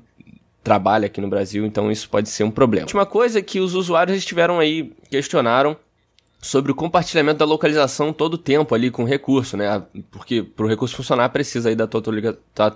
trabalha 0.63 1.07
aqui 1.07 1.21
no 1.21 1.29
Brasil, 1.29 1.67
então 1.67 1.91
isso 1.91 2.09
pode 2.09 2.29
ser 2.29 2.45
um 2.45 2.51
problema. 2.51 2.85
A 2.85 2.87
última 2.87 3.07
coisa 3.07 3.39
é 3.39 3.43
que 3.43 3.59
os 3.59 3.75
usuários 3.75 4.17
estiveram 4.17 4.59
aí, 4.59 4.93
questionaram 5.11 5.77
sobre 6.41 6.73
o 6.73 6.75
compartilhamento 6.75 7.39
da 7.39 7.45
localização 7.45 8.13
todo 8.13 8.35
o 8.35 8.39
tempo 8.39 8.75
ali 8.75 8.91
com 8.91 9.03
o 9.03 9.07
recurso, 9.07 9.57
né? 9.57 9.83
Porque 10.11 10.43
para 10.43 10.65
o 10.65 10.69
recurso 10.69 10.97
funcionar 10.97 11.29
precisa 11.29 11.69
aí 11.69 11.75
da, 11.75 11.87
tua, 11.87 12.03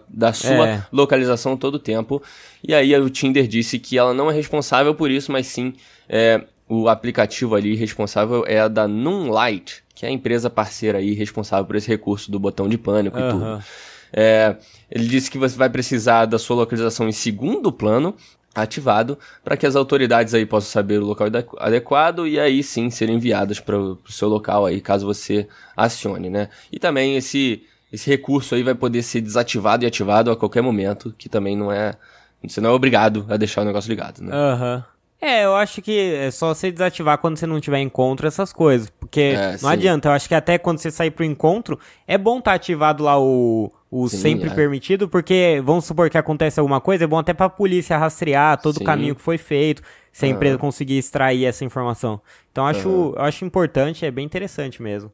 da 0.08 0.32
sua 0.32 0.68
é. 0.68 0.86
localização 0.92 1.56
todo 1.56 1.76
o 1.76 1.78
tempo. 1.78 2.22
E 2.62 2.74
aí 2.74 2.94
o 2.94 3.08
Tinder 3.08 3.46
disse 3.46 3.78
que 3.78 3.96
ela 3.96 4.12
não 4.12 4.30
é 4.30 4.34
responsável 4.34 4.94
por 4.94 5.10
isso, 5.10 5.32
mas 5.32 5.46
sim 5.46 5.74
é, 6.08 6.44
o 6.68 6.88
aplicativo 6.88 7.54
ali 7.54 7.74
responsável 7.74 8.44
é 8.46 8.60
a 8.60 8.68
da 8.68 8.86
Noonlight, 8.86 9.82
que 9.94 10.04
é 10.04 10.08
a 10.10 10.12
empresa 10.12 10.50
parceira 10.50 10.98
aí 10.98 11.14
responsável 11.14 11.64
por 11.64 11.76
esse 11.76 11.88
recurso 11.88 12.30
do 12.30 12.38
botão 12.38 12.68
de 12.68 12.76
pânico 12.76 13.18
uhum. 13.18 13.26
e 13.26 13.30
tudo. 13.30 13.64
É, 14.12 14.56
ele 14.90 15.06
disse 15.06 15.30
que 15.30 15.38
você 15.38 15.56
vai 15.56 15.70
precisar 15.70 16.26
da 16.26 16.38
sua 16.38 16.56
localização 16.56 17.08
em 17.08 17.12
segundo 17.12 17.72
plano 17.72 18.14
ativado 18.54 19.18
para 19.42 19.56
que 19.56 19.66
as 19.66 19.74
autoridades 19.74 20.34
aí 20.34 20.46
possam 20.46 20.70
saber 20.70 21.00
o 21.00 21.06
local 21.06 21.28
adequado 21.58 22.26
e 22.26 22.38
aí 22.38 22.62
sim 22.62 22.90
serem 22.90 23.16
enviadas 23.16 23.60
para 23.60 23.76
o 23.76 23.98
seu 24.08 24.28
local 24.28 24.64
aí 24.64 24.80
caso 24.80 25.06
você 25.06 25.48
acione, 25.76 26.30
né? 26.30 26.48
E 26.70 26.78
também 26.78 27.16
esse 27.16 27.64
esse 27.92 28.10
recurso 28.10 28.54
aí 28.54 28.62
vai 28.62 28.74
poder 28.74 29.02
ser 29.02 29.20
desativado 29.20 29.84
e 29.84 29.86
ativado 29.86 30.30
a 30.30 30.36
qualquer 30.36 30.62
momento, 30.62 31.14
que 31.16 31.28
também 31.28 31.56
não 31.56 31.70
é 31.70 31.94
você 32.42 32.60
não 32.60 32.70
é 32.70 32.72
obrigado 32.72 33.24
a 33.28 33.36
deixar 33.36 33.62
o 33.62 33.64
negócio 33.64 33.88
ligado, 33.88 34.22
né? 34.22 34.34
Aham. 34.34 34.76
Uhum. 34.76 34.94
É, 35.24 35.46
eu 35.46 35.56
acho 35.56 35.80
que 35.80 35.98
é 35.98 36.30
só 36.30 36.52
você 36.52 36.70
desativar 36.70 37.16
quando 37.16 37.38
você 37.38 37.46
não 37.46 37.58
tiver 37.58 37.80
encontro 37.80 38.26
essas 38.26 38.52
coisas. 38.52 38.90
Porque 38.90 39.34
é, 39.34 39.52
não 39.52 39.58
sim. 39.58 39.66
adianta, 39.68 40.08
eu 40.08 40.12
acho 40.12 40.28
que 40.28 40.34
até 40.34 40.58
quando 40.58 40.78
você 40.78 40.90
sair 40.90 41.10
pro 41.10 41.24
encontro, 41.24 41.80
é 42.06 42.18
bom 42.18 42.40
estar 42.40 42.50
tá 42.50 42.56
ativado 42.56 43.02
lá 43.02 43.18
o, 43.18 43.72
o 43.96 44.08
sim, 44.08 44.16
sempre 44.16 44.50
é. 44.50 44.52
permitido, 44.52 45.08
porque 45.08 45.62
vamos 45.64 45.84
supor 45.84 46.10
que 46.10 46.18
acontece 46.18 46.58
alguma 46.58 46.80
coisa, 46.80 47.04
é 47.04 47.06
bom 47.06 47.16
até 47.16 47.32
pra 47.32 47.48
polícia 47.48 47.96
rastrear 47.96 48.60
todo 48.60 48.78
sim. 48.78 48.82
o 48.82 48.84
caminho 48.84 49.14
que 49.14 49.22
foi 49.22 49.38
feito, 49.38 49.82
se 50.12 50.26
a 50.26 50.28
empresa 50.28 50.58
conseguir 50.58 50.98
extrair 50.98 51.44
essa 51.44 51.64
informação. 51.64 52.20
Então 52.50 52.66
acho, 52.66 53.14
acho 53.16 53.44
importante, 53.44 54.04
é 54.04 54.10
bem 54.10 54.24
interessante 54.24 54.82
mesmo. 54.82 55.12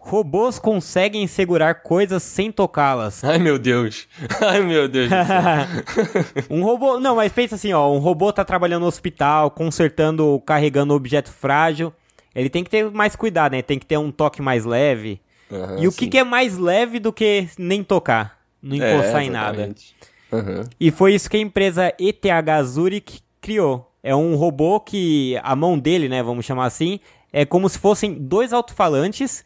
Robôs 0.00 0.58
conseguem 0.58 1.26
segurar 1.26 1.82
coisas 1.82 2.22
sem 2.22 2.50
tocá-las. 2.50 3.22
Ai 3.22 3.38
meu 3.38 3.58
Deus. 3.58 4.08
Ai 4.40 4.60
meu 4.62 4.88
Deus. 4.88 5.10
um 6.48 6.62
robô. 6.62 6.98
Não, 6.98 7.16
mas 7.16 7.32
pensa 7.32 7.54
assim, 7.54 7.72
ó. 7.72 7.90
Um 7.90 7.98
robô 7.98 8.32
tá 8.32 8.44
trabalhando 8.44 8.82
no 8.82 8.88
hospital, 8.88 9.50
consertando, 9.50 10.42
carregando 10.46 10.94
objeto 10.94 11.30
frágil. 11.30 11.92
Ele 12.34 12.48
tem 12.48 12.64
que 12.64 12.70
ter 12.70 12.90
mais 12.90 13.16
cuidado, 13.16 13.52
né? 13.52 13.62
Tem 13.62 13.78
que 13.78 13.86
ter 13.86 13.98
um 13.98 14.10
toque 14.10 14.40
mais 14.40 14.64
leve. 14.64 15.20
Uhum, 15.50 15.82
e 15.82 15.88
o 15.88 15.92
que, 15.92 16.06
que, 16.06 16.18
é 16.18 16.24
mais 16.24 16.56
leve 16.56 17.00
do 17.00 17.12
que 17.12 17.48
nem 17.58 17.82
tocar? 17.82 18.38
Não 18.62 18.76
encostar 18.76 19.22
é, 19.22 19.24
em 19.24 19.30
nada. 19.30 19.74
Uhum. 20.30 20.64
E 20.78 20.90
foi 20.90 21.14
isso 21.14 21.28
que 21.28 21.36
a 21.36 21.40
empresa 21.40 21.92
ETH 21.98 22.64
Zurich 22.64 23.20
criou. 23.40 23.90
É 24.02 24.14
um 24.14 24.36
robô 24.36 24.80
que 24.80 25.38
a 25.42 25.54
mão 25.56 25.78
dele, 25.78 26.08
né, 26.08 26.22
vamos 26.22 26.46
chamar 26.46 26.66
assim, 26.66 27.00
é 27.32 27.44
como 27.44 27.68
se 27.68 27.78
fossem 27.78 28.14
dois 28.14 28.52
alto-falantes 28.52 29.44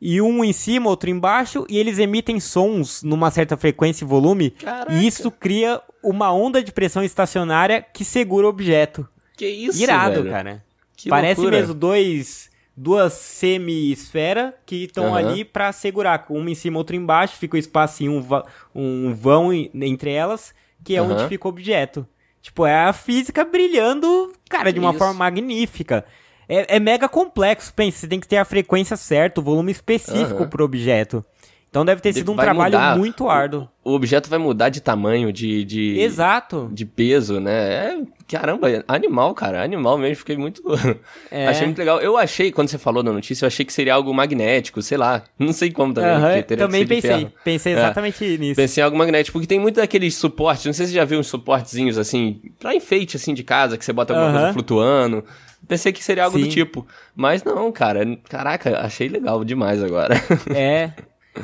e 0.00 0.20
um 0.20 0.42
em 0.42 0.52
cima, 0.52 0.88
outro 0.88 1.10
embaixo, 1.10 1.66
e 1.68 1.78
eles 1.78 1.98
emitem 1.98 2.40
sons 2.40 3.02
numa 3.02 3.30
certa 3.30 3.56
frequência 3.56 4.04
e 4.04 4.08
volume, 4.08 4.50
Caraca. 4.50 4.92
e 4.92 5.06
isso 5.06 5.30
cria 5.30 5.80
uma 6.02 6.32
onda 6.32 6.62
de 6.62 6.72
pressão 6.72 7.04
estacionária 7.04 7.82
que 7.82 8.04
segura 8.04 8.46
o 8.46 8.50
objeto. 8.50 9.06
Que 9.36 9.46
isso, 9.46 9.82
Irado, 9.82 10.22
velho. 10.22 10.30
cara. 10.30 10.64
Que 10.96 11.08
Parece 11.08 11.40
loucura. 11.40 11.60
mesmo 11.60 11.74
dois 11.74 12.49
duas 12.80 13.12
semi-esfera 13.12 14.54
que 14.64 14.84
estão 14.84 15.08
uhum. 15.08 15.14
ali 15.14 15.44
para 15.44 15.70
segurar, 15.70 16.24
uma 16.30 16.50
em 16.50 16.54
cima, 16.54 16.78
outra 16.78 16.96
embaixo, 16.96 17.36
fica 17.36 17.54
o 17.54 17.58
um 17.58 17.60
espacinho, 17.60 18.26
um, 18.74 19.08
um 19.08 19.14
vão 19.14 19.52
entre 19.52 20.10
elas, 20.12 20.54
que 20.82 20.96
é 20.96 21.02
uhum. 21.02 21.12
onde 21.12 21.28
fica 21.28 21.46
o 21.46 21.50
objeto. 21.50 22.06
Tipo, 22.40 22.64
é 22.64 22.74
a 22.74 22.92
física 22.94 23.44
brilhando, 23.44 24.32
cara, 24.48 24.72
de 24.72 24.80
uma 24.80 24.90
Isso. 24.90 24.98
forma 24.98 25.12
magnífica. 25.12 26.06
É, 26.48 26.76
é, 26.76 26.80
mega 26.80 27.06
complexo, 27.06 27.72
pensa, 27.74 27.98
você 27.98 28.08
tem 28.08 28.18
que 28.18 28.26
ter 28.26 28.38
a 28.38 28.46
frequência 28.46 28.96
certa, 28.96 29.42
o 29.42 29.44
volume 29.44 29.70
específico 29.70 30.42
uhum. 30.42 30.48
pro 30.48 30.64
objeto. 30.64 31.22
Então 31.70 31.84
deve 31.84 32.00
ter 32.00 32.12
sido 32.12 32.32
um 32.32 32.36
trabalho 32.36 32.76
mudar, 32.76 32.98
muito 32.98 33.28
árduo. 33.28 33.68
O, 33.84 33.92
o, 33.92 33.94
objeto 33.94 34.28
vai 34.28 34.40
mudar 34.40 34.70
de 34.70 34.80
tamanho, 34.80 35.32
de, 35.32 35.64
de. 35.64 36.00
Exato. 36.00 36.68
De 36.72 36.84
peso, 36.84 37.38
né? 37.38 37.52
É, 37.52 38.02
caramba, 38.26 38.66
animal, 38.88 39.32
cara. 39.34 39.62
Animal 39.62 39.96
mesmo. 39.96 40.16
Fiquei 40.16 40.36
muito. 40.36 40.60
É. 41.30 41.46
achei 41.46 41.66
muito 41.66 41.78
legal. 41.78 42.00
Eu 42.00 42.16
achei, 42.16 42.50
quando 42.50 42.68
você 42.68 42.78
falou 42.78 43.04
na 43.04 43.12
notícia, 43.12 43.44
eu 43.44 43.46
achei 43.46 43.64
que 43.64 43.72
seria 43.72 43.94
algo 43.94 44.12
magnético, 44.12 44.82
sei 44.82 44.98
lá. 44.98 45.22
Não 45.38 45.52
sei 45.52 45.70
como 45.70 45.94
também. 45.94 46.10
Uhum, 46.10 46.56
também 46.56 46.84
pensei. 46.84 47.28
Pensei 47.44 47.72
é. 47.72 47.76
exatamente 47.76 48.24
é. 48.24 48.36
nisso. 48.36 48.56
Pensei 48.56 48.82
em 48.82 48.84
algo 48.84 48.98
magnético, 48.98 49.38
porque 49.38 49.46
tem 49.46 49.60
muito 49.60 49.76
daqueles 49.76 50.16
suportes. 50.16 50.66
Não 50.66 50.72
sei 50.72 50.86
se 50.86 50.92
você 50.92 50.98
já 50.98 51.04
viu 51.04 51.20
uns 51.20 51.28
suportezinhos 51.28 51.96
assim, 51.96 52.40
pra 52.58 52.74
enfeite 52.74 53.16
assim 53.16 53.32
de 53.32 53.44
casa, 53.44 53.78
que 53.78 53.84
você 53.84 53.92
bota 53.92 54.12
alguma 54.12 54.28
uhum. 54.28 54.38
coisa 54.38 54.52
flutuando. 54.52 55.24
Pensei 55.68 55.92
que 55.92 56.02
seria 56.02 56.24
algo 56.24 56.36
Sim. 56.36 56.44
do 56.44 56.50
tipo. 56.50 56.84
Mas 57.14 57.44
não, 57.44 57.70
cara. 57.70 58.00
Caraca, 58.28 58.80
achei 58.80 59.08
legal 59.08 59.44
demais 59.44 59.82
agora. 59.82 60.14
É. 60.52 60.90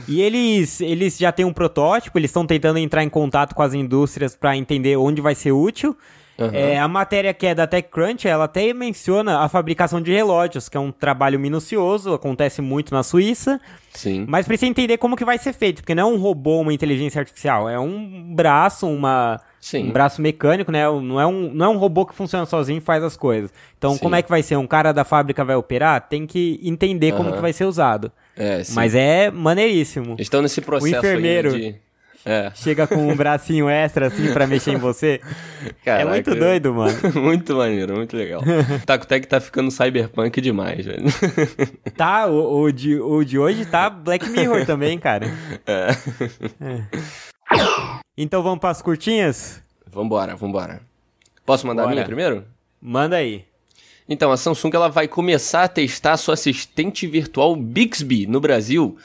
E 0.08 0.20
eles, 0.20 0.80
eles 0.80 1.16
já 1.16 1.30
têm 1.30 1.44
um 1.44 1.52
protótipo, 1.52 2.18
eles 2.18 2.30
estão 2.30 2.46
tentando 2.46 2.78
entrar 2.78 3.02
em 3.02 3.08
contato 3.08 3.54
com 3.54 3.62
as 3.62 3.72
indústrias 3.72 4.36
para 4.36 4.56
entender 4.56 4.96
onde 4.96 5.20
vai 5.20 5.34
ser 5.34 5.52
útil. 5.52 5.96
Uhum. 6.38 6.50
É, 6.52 6.78
a 6.78 6.86
matéria 6.86 7.32
que 7.32 7.46
é 7.46 7.54
da 7.54 7.66
TechCrunch, 7.66 8.28
ela 8.28 8.44
até 8.44 8.72
menciona 8.74 9.38
a 9.38 9.48
fabricação 9.48 10.02
de 10.02 10.12
relógios, 10.12 10.68
que 10.68 10.76
é 10.76 10.80
um 10.80 10.92
trabalho 10.92 11.40
minucioso, 11.40 12.12
acontece 12.12 12.60
muito 12.60 12.92
na 12.92 13.02
Suíça. 13.02 13.58
Sim. 13.94 14.26
Mas 14.28 14.46
precisa 14.46 14.68
entender 14.68 14.98
como 14.98 15.16
que 15.16 15.24
vai 15.24 15.38
ser 15.38 15.54
feito, 15.54 15.76
porque 15.76 15.94
não 15.94 16.10
é 16.10 16.14
um 16.14 16.18
robô, 16.18 16.60
uma 16.60 16.74
inteligência 16.74 17.20
artificial, 17.20 17.68
é 17.68 17.78
um 17.80 18.34
braço, 18.34 18.86
uma, 18.86 19.40
Sim. 19.58 19.88
um 19.88 19.92
braço 19.92 20.20
mecânico, 20.20 20.70
né? 20.70 20.84
Não 20.84 21.18
é, 21.18 21.26
um, 21.26 21.54
não 21.54 21.66
é 21.66 21.68
um 21.70 21.78
robô 21.78 22.04
que 22.04 22.14
funciona 22.14 22.44
sozinho 22.44 22.78
e 22.78 22.82
faz 22.82 23.02
as 23.02 23.16
coisas. 23.16 23.50
Então, 23.78 23.94
sim. 23.94 23.98
como 24.00 24.14
é 24.14 24.20
que 24.20 24.28
vai 24.28 24.42
ser? 24.42 24.56
Um 24.56 24.66
cara 24.66 24.92
da 24.92 25.04
fábrica 25.04 25.42
vai 25.42 25.56
operar? 25.56 26.06
Tem 26.06 26.26
que 26.26 26.60
entender 26.62 27.12
uhum. 27.12 27.16
como 27.16 27.32
que 27.32 27.40
vai 27.40 27.54
ser 27.54 27.64
usado. 27.64 28.12
É, 28.36 28.62
Mas 28.74 28.94
é 28.94 29.30
maneiríssimo. 29.30 30.16
Estão 30.18 30.42
nesse 30.42 30.60
processo 30.60 30.94
o 30.94 30.98
enfermeiro 30.98 31.58
de... 31.58 31.76
É. 32.28 32.50
Chega 32.56 32.88
com 32.88 33.06
um 33.06 33.14
bracinho 33.14 33.68
extra 33.68 34.08
assim 34.08 34.32
pra 34.32 34.48
mexer 34.48 34.72
em 34.72 34.78
você. 34.78 35.20
Caraca, 35.84 36.02
é 36.02 36.10
muito 36.10 36.34
doido, 36.34 36.74
mano. 36.74 36.98
muito 37.14 37.54
maneiro, 37.54 37.94
muito 37.94 38.16
legal. 38.16 38.42
Taco 38.84 39.06
Tech 39.06 39.24
tá 39.28 39.38
ficando 39.38 39.70
cyberpunk 39.70 40.40
demais, 40.40 40.84
velho. 40.84 41.04
Tá, 41.96 42.26
o, 42.26 42.62
o, 42.62 42.72
de, 42.72 42.98
o 43.00 43.22
de 43.22 43.38
hoje 43.38 43.64
tá 43.64 43.88
Black 43.88 44.28
Mirror 44.28 44.66
também, 44.66 44.98
cara. 44.98 45.26
É. 45.64 45.90
é. 46.60 46.82
Então 48.18 48.42
vamos 48.42 48.58
pras 48.58 48.82
curtinhas? 48.82 49.62
Vambora, 49.86 50.34
vambora. 50.34 50.80
Posso 51.44 51.64
mandar 51.64 51.82
Bora. 51.82 51.92
a 51.92 51.94
minha 51.94 52.06
primeiro? 52.06 52.44
Manda 52.82 53.16
aí. 53.16 53.44
Então, 54.08 54.30
a 54.30 54.36
Samsung 54.36 54.70
ela 54.74 54.88
vai 54.88 55.08
começar 55.08 55.64
a 55.64 55.68
testar 55.68 56.16
sua 56.16 56.34
assistente 56.34 57.06
virtual 57.06 57.56
Bixby 57.56 58.26
no 58.26 58.40
Brasil 58.40 58.96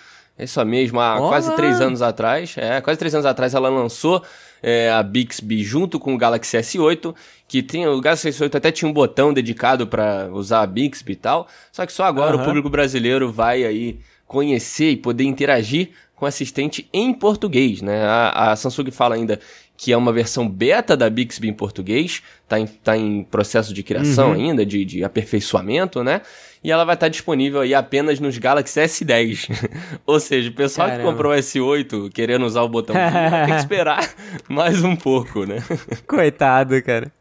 é 0.42 0.46
isso 0.46 0.66
mesmo, 0.66 1.00
há 1.00 1.20
Olá. 1.20 1.30
quase 1.30 1.56
três 1.56 1.80
anos 1.80 2.02
atrás, 2.02 2.56
é, 2.58 2.82
quase 2.82 2.98
três 2.98 3.14
anos 3.14 3.28
atrás 3.28 3.54
ela 3.54 3.70
lançou 3.70 4.24
é, 4.64 4.90
a 4.90 5.04
Bixby 5.04 5.64
junto 5.64 6.00
com 6.00 6.16
o 6.16 6.18
Galaxy 6.18 6.58
S8, 6.58 7.14
que 7.48 7.62
tem, 7.62 7.86
o 7.88 8.02
Galaxy 8.02 8.30
S8 8.30 8.56
até 8.56 8.72
tinha 8.72 8.90
um 8.90 8.94
botão 8.94 9.32
dedicado 9.32 9.86
para 9.86 10.30
usar 10.32 10.62
a 10.62 10.66
Bixby 10.66 11.14
e 11.14 11.16
tal, 11.16 11.48
só 11.72 11.86
que 11.86 11.94
só 11.94 12.06
agora 12.06 12.36
uhum. 12.36 12.42
o 12.42 12.46
público 12.46 12.70
brasileiro 12.72 13.32
vai 13.32 13.64
aí 13.64 14.00
conhecer 14.26 14.90
e 14.90 14.98
poder 14.98 15.26
interagir 15.26 15.92
com 16.16 16.26
assistente 16.26 16.90
em 16.92 17.14
português, 17.14 17.84
né? 17.84 18.04
A, 18.04 18.52
a 18.52 18.56
Samsung 18.56 18.90
fala 18.90 19.14
ainda 19.14 19.40
que 19.82 19.92
é 19.92 19.98
uma 19.98 20.14
versão 20.14 20.48
beta 20.48 20.96
da 20.96 21.10
Bixby 21.10 21.50
em 21.50 21.54
português, 21.54 22.22
tá 22.48 22.60
em, 22.60 22.68
tá 22.68 22.96
em 22.96 23.24
processo 23.24 23.74
de 23.74 23.82
criação 23.82 24.28
uhum. 24.28 24.34
ainda, 24.36 24.64
de, 24.64 24.86
de 24.86 25.04
aperfeiçoamento, 25.04 26.04
né? 26.04 26.22
E 26.64 26.72
ela 26.72 26.86
vai 26.86 26.94
estar 26.94 27.08
disponível 27.08 27.62
aí 27.62 27.74
apenas 27.74 28.20
nos 28.20 28.38
Galaxy 28.38 28.80
S10. 28.80 29.50
Ou 30.06 30.20
seja, 30.20 30.52
o 30.52 30.54
pessoal 30.54 30.88
Caramba. 30.88 31.04
que 31.04 31.12
comprou 31.12 31.34
o 31.34 31.36
S8 31.36 32.12
querendo 32.12 32.46
usar 32.46 32.62
o 32.62 32.70
botão 32.70 32.94
vai 32.94 33.46
ter 33.48 33.54
que 33.54 33.60
esperar 33.60 34.08
mais 34.48 34.84
um 34.84 34.96
pouco, 34.96 35.46
né? 35.46 35.64
Coitado, 36.06 36.80
cara. 36.84 37.12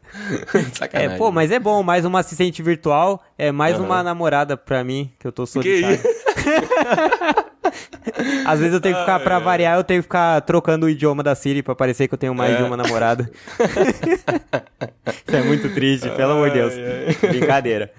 Sacanagem. 0.71 1.15
É, 1.15 1.17
pô, 1.17 1.31
mas 1.31 1.49
é 1.49 1.57
bom, 1.57 1.81
mais 1.81 2.05
uma 2.05 2.19
assistente 2.19 2.61
virtual, 2.61 3.23
é 3.39 3.51
mais 3.51 3.79
uhum. 3.79 3.85
uma 3.85 4.03
namorada 4.03 4.55
pra 4.55 4.83
mim, 4.83 5.11
que 5.17 5.25
eu 5.25 5.31
tô 5.31 5.47
solitário. 5.47 5.97
Que 5.97 7.50
Às 8.45 8.59
vezes 8.59 8.73
eu 8.73 8.81
tenho 8.81 8.95
que 8.95 9.01
ficar, 9.01 9.19
pra 9.19 9.39
variar, 9.39 9.77
eu 9.77 9.83
tenho 9.83 9.99
que 9.99 10.03
ficar 10.03 10.41
trocando 10.41 10.85
o 10.85 10.89
idioma 10.89 11.23
da 11.23 11.35
Siri 11.35 11.61
pra 11.63 11.75
parecer 11.75 12.07
que 12.07 12.13
eu 12.13 12.17
tenho 12.17 12.35
mais 12.35 12.53
é. 12.53 12.57
de 12.57 12.63
uma 12.63 12.77
namorada. 12.77 13.29
Isso 15.27 15.35
é 15.35 15.41
muito 15.43 15.73
triste, 15.73 16.09
pelo 16.09 16.33
amor 16.33 16.49
de 16.49 16.55
Deus. 16.55 16.73
Brincadeira. 17.21 17.91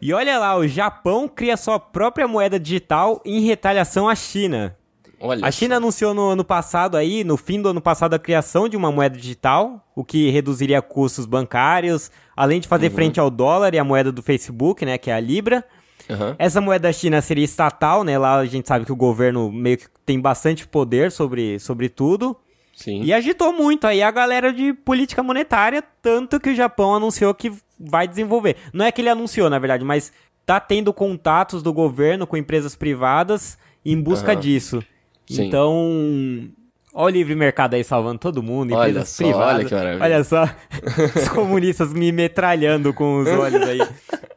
e 0.00 0.12
olha 0.12 0.38
lá, 0.38 0.56
o 0.56 0.66
Japão 0.66 1.28
cria 1.28 1.56
sua 1.56 1.78
própria 1.78 2.28
moeda 2.28 2.58
digital 2.58 3.20
em 3.24 3.40
retaliação 3.40 4.08
à 4.08 4.14
China. 4.14 4.76
Olha 5.20 5.46
a 5.46 5.50
China 5.50 5.76
anunciou 5.76 6.12
no 6.12 6.28
ano 6.28 6.44
passado 6.44 6.98
aí, 6.98 7.24
no 7.24 7.38
fim 7.38 7.62
do 7.62 7.70
ano 7.70 7.80
passado, 7.80 8.12
a 8.12 8.18
criação 8.18 8.68
de 8.68 8.76
uma 8.76 8.92
moeda 8.92 9.16
digital, 9.16 9.82
o 9.94 10.04
que 10.04 10.28
reduziria 10.28 10.82
custos 10.82 11.24
bancários, 11.24 12.10
além 12.36 12.60
de 12.60 12.68
fazer 12.68 12.88
uhum. 12.88 12.94
frente 12.94 13.18
ao 13.18 13.30
dólar 13.30 13.74
e 13.74 13.78
a 13.78 13.84
moeda 13.84 14.12
do 14.12 14.22
Facebook, 14.22 14.84
né, 14.84 14.98
que 14.98 15.10
é 15.10 15.14
a 15.14 15.20
Libra. 15.20 15.64
Uhum. 16.08 16.34
Essa 16.38 16.60
moeda 16.60 16.88
da 16.88 16.92
China 16.92 17.20
seria 17.20 17.44
estatal, 17.44 18.04
né? 18.04 18.18
Lá 18.18 18.36
a 18.36 18.46
gente 18.46 18.68
sabe 18.68 18.84
que 18.84 18.92
o 18.92 18.96
governo 18.96 19.50
meio 19.50 19.78
que 19.78 19.86
tem 20.04 20.20
bastante 20.20 20.66
poder 20.66 21.10
sobre, 21.10 21.58
sobre 21.58 21.88
tudo. 21.88 22.36
Sim. 22.74 23.02
E 23.02 23.12
agitou 23.12 23.52
muito 23.52 23.86
aí 23.86 24.02
a 24.02 24.10
galera 24.10 24.52
de 24.52 24.72
política 24.72 25.22
monetária, 25.22 25.82
tanto 26.02 26.40
que 26.40 26.50
o 26.50 26.54
Japão 26.54 26.94
anunciou 26.94 27.32
que 27.34 27.52
vai 27.78 28.06
desenvolver. 28.08 28.56
Não 28.72 28.84
é 28.84 28.92
que 28.92 29.00
ele 29.00 29.08
anunciou, 29.08 29.48
na 29.48 29.58
verdade, 29.58 29.84
mas 29.84 30.12
tá 30.44 30.60
tendo 30.60 30.92
contatos 30.92 31.62
do 31.62 31.72
governo 31.72 32.26
com 32.26 32.36
empresas 32.36 32.74
privadas 32.74 33.56
em 33.84 34.00
busca 34.00 34.32
uhum. 34.32 34.40
disso. 34.40 34.84
Sim. 35.26 35.46
Então, 35.46 36.50
Olha 36.96 37.14
o 37.14 37.16
livre 37.16 37.34
mercado 37.34 37.74
aí 37.74 37.82
salvando 37.82 38.20
todo 38.20 38.40
mundo, 38.40 38.72
empresas 38.72 38.96
olha 38.96 39.04
só, 39.04 39.24
privadas. 39.24 39.72
Olha, 39.72 39.98
olha 40.00 40.24
só, 40.24 40.48
os 41.16 41.28
comunistas 41.28 41.92
me 41.92 42.12
metralhando 42.12 42.94
com 42.94 43.18
os 43.18 43.28
olhos 43.28 43.68
aí. 43.68 43.80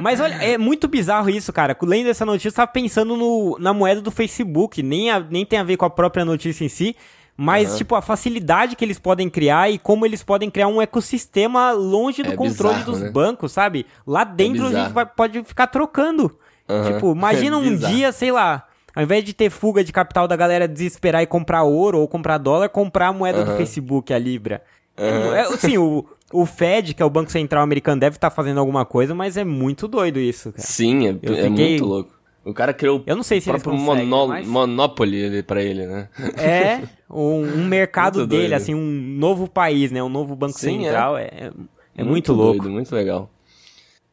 Mas 0.00 0.18
olha, 0.18 0.34
é 0.34 0.56
muito 0.56 0.88
bizarro 0.88 1.28
isso, 1.28 1.52
cara. 1.52 1.76
Lendo 1.82 2.08
essa 2.08 2.24
notícia, 2.24 2.48
eu 2.48 2.52
tava 2.52 2.70
pensando 2.70 3.16
no, 3.16 3.56
na 3.60 3.74
moeda 3.74 4.00
do 4.00 4.10
Facebook. 4.10 4.82
Nem, 4.82 5.10
a, 5.10 5.20
nem 5.20 5.44
tem 5.44 5.58
a 5.58 5.62
ver 5.62 5.76
com 5.76 5.84
a 5.84 5.90
própria 5.90 6.24
notícia 6.24 6.64
em 6.64 6.68
si. 6.68 6.96
Mas, 7.36 7.72
uhum. 7.72 7.76
tipo, 7.78 7.94
a 7.94 8.02
facilidade 8.02 8.76
que 8.76 8.84
eles 8.84 8.98
podem 8.98 9.30
criar 9.30 9.70
e 9.70 9.78
como 9.78 10.04
eles 10.04 10.22
podem 10.22 10.50
criar 10.50 10.68
um 10.68 10.80
ecossistema 10.80 11.70
longe 11.72 12.22
do 12.22 12.32
é 12.32 12.36
controle 12.36 12.76
bizarro, 12.76 12.92
dos 12.92 13.00
né? 13.00 13.10
bancos, 13.10 13.52
sabe? 13.52 13.86
Lá 14.06 14.24
dentro 14.24 14.64
é 14.64 14.68
a 14.68 14.84
gente 14.84 14.92
vai, 14.92 15.06
pode 15.06 15.42
ficar 15.44 15.66
trocando. 15.66 16.36
Uhum. 16.68 16.92
Tipo, 16.92 17.12
imagina 17.16 17.56
é 17.56 17.58
um 17.58 17.76
dia, 17.76 18.12
sei 18.12 18.30
lá, 18.30 18.66
ao 18.94 19.02
invés 19.02 19.24
de 19.24 19.32
ter 19.32 19.48
fuga 19.48 19.82
de 19.82 19.92
capital 19.92 20.28
da 20.28 20.36
galera 20.36 20.68
desesperar 20.68 21.22
e 21.22 21.26
comprar 21.26 21.62
ouro 21.62 21.98
ou 21.98 22.08
comprar 22.08 22.36
dólar, 22.36 22.68
comprar 22.68 23.08
a 23.08 23.12
moeda 23.12 23.40
uhum. 23.40 23.44
do 23.46 23.56
Facebook, 23.56 24.12
a 24.12 24.18
Libra. 24.18 24.62
Uhum. 24.98 25.34
É, 25.34 25.56
sim, 25.56 25.78
o, 25.78 26.04
o 26.32 26.46
Fed, 26.46 26.94
que 26.94 27.02
é 27.02 27.06
o 27.06 27.10
Banco 27.10 27.30
Central 27.30 27.62
Americano, 27.62 28.00
deve 28.00 28.16
estar 28.16 28.30
tá 28.30 28.34
fazendo 28.34 28.60
alguma 28.60 28.84
coisa, 28.84 29.14
mas 29.14 29.36
é 29.36 29.44
muito 29.44 29.88
doido 29.88 30.18
isso, 30.18 30.52
cara. 30.52 30.66
Sim, 30.66 31.08
é, 31.08 31.16
é 31.22 31.48
muito 31.48 31.84
louco. 31.84 32.20
O 32.42 32.54
cara 32.54 32.72
criou 32.72 33.02
eu 33.06 33.14
não 33.14 33.22
sei 33.22 33.38
se 33.40 33.50
o 33.50 33.52
próprio 33.52 33.74
monó 33.74 34.26
mas... 34.26 34.46
Monopoly 34.46 35.42
pra 35.42 35.62
ele, 35.62 35.86
né? 35.86 36.08
É, 36.38 36.80
um, 37.10 37.42
um 37.42 37.66
mercado 37.66 38.26
dele, 38.26 38.54
assim, 38.54 38.74
um 38.74 38.90
novo 39.18 39.46
país, 39.46 39.92
né? 39.92 40.02
Um 40.02 40.08
novo 40.08 40.34
Banco 40.34 40.58
Sim, 40.58 40.80
é. 40.80 40.82
Central. 40.84 41.18
É, 41.18 41.24
é, 41.24 41.52
é 41.96 42.02
muito, 42.02 42.10
muito 42.10 42.32
louco. 42.32 42.58
Doido, 42.58 42.72
muito 42.72 42.94
legal. 42.94 43.30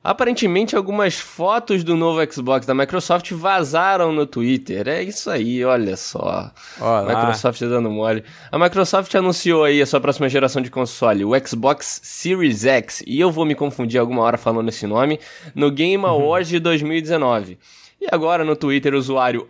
Aparentemente, 0.03 0.75
algumas 0.75 1.15
fotos 1.15 1.83
do 1.83 1.95
novo 1.95 2.19
Xbox 2.31 2.65
da 2.65 2.73
Microsoft 2.73 3.31
vazaram 3.31 4.13
no 4.13 4.25
Twitter. 4.25 4.88
É 4.88 5.03
isso 5.03 5.29
aí, 5.29 5.65
olha 5.65 5.97
só. 5.97 6.51
Olá. 6.79 7.03
Microsoft 7.03 7.60
dando 7.62 7.89
mole. 7.89 8.23
A 8.51 8.57
Microsoft 8.57 9.13
anunciou 9.15 9.63
aí 9.63 9.81
a 9.81 9.86
sua 9.86 9.99
próxima 9.99 10.29
geração 10.29 10.62
de 10.62 10.71
console, 10.71 11.25
o 11.25 11.31
Xbox 11.45 11.99
Series 12.03 12.63
X. 12.63 13.03
E 13.05 13.19
eu 13.19 13.31
vou 13.31 13.45
me 13.45 13.55
confundir 13.55 13.99
alguma 13.99 14.21
hora 14.21 14.38
falando 14.38 14.69
esse 14.69 14.88
nome. 14.88 15.19
No 15.53 15.69
Game 15.71 16.03
uhum. 16.03 16.10
Awards 16.10 16.49
de 16.49 16.60
2019. 16.60 17.57
E 17.99 18.07
agora 18.12 18.45
no 18.45 18.55
Twitter, 18.55 18.93
o 18.93 18.97
usuário 18.97 19.47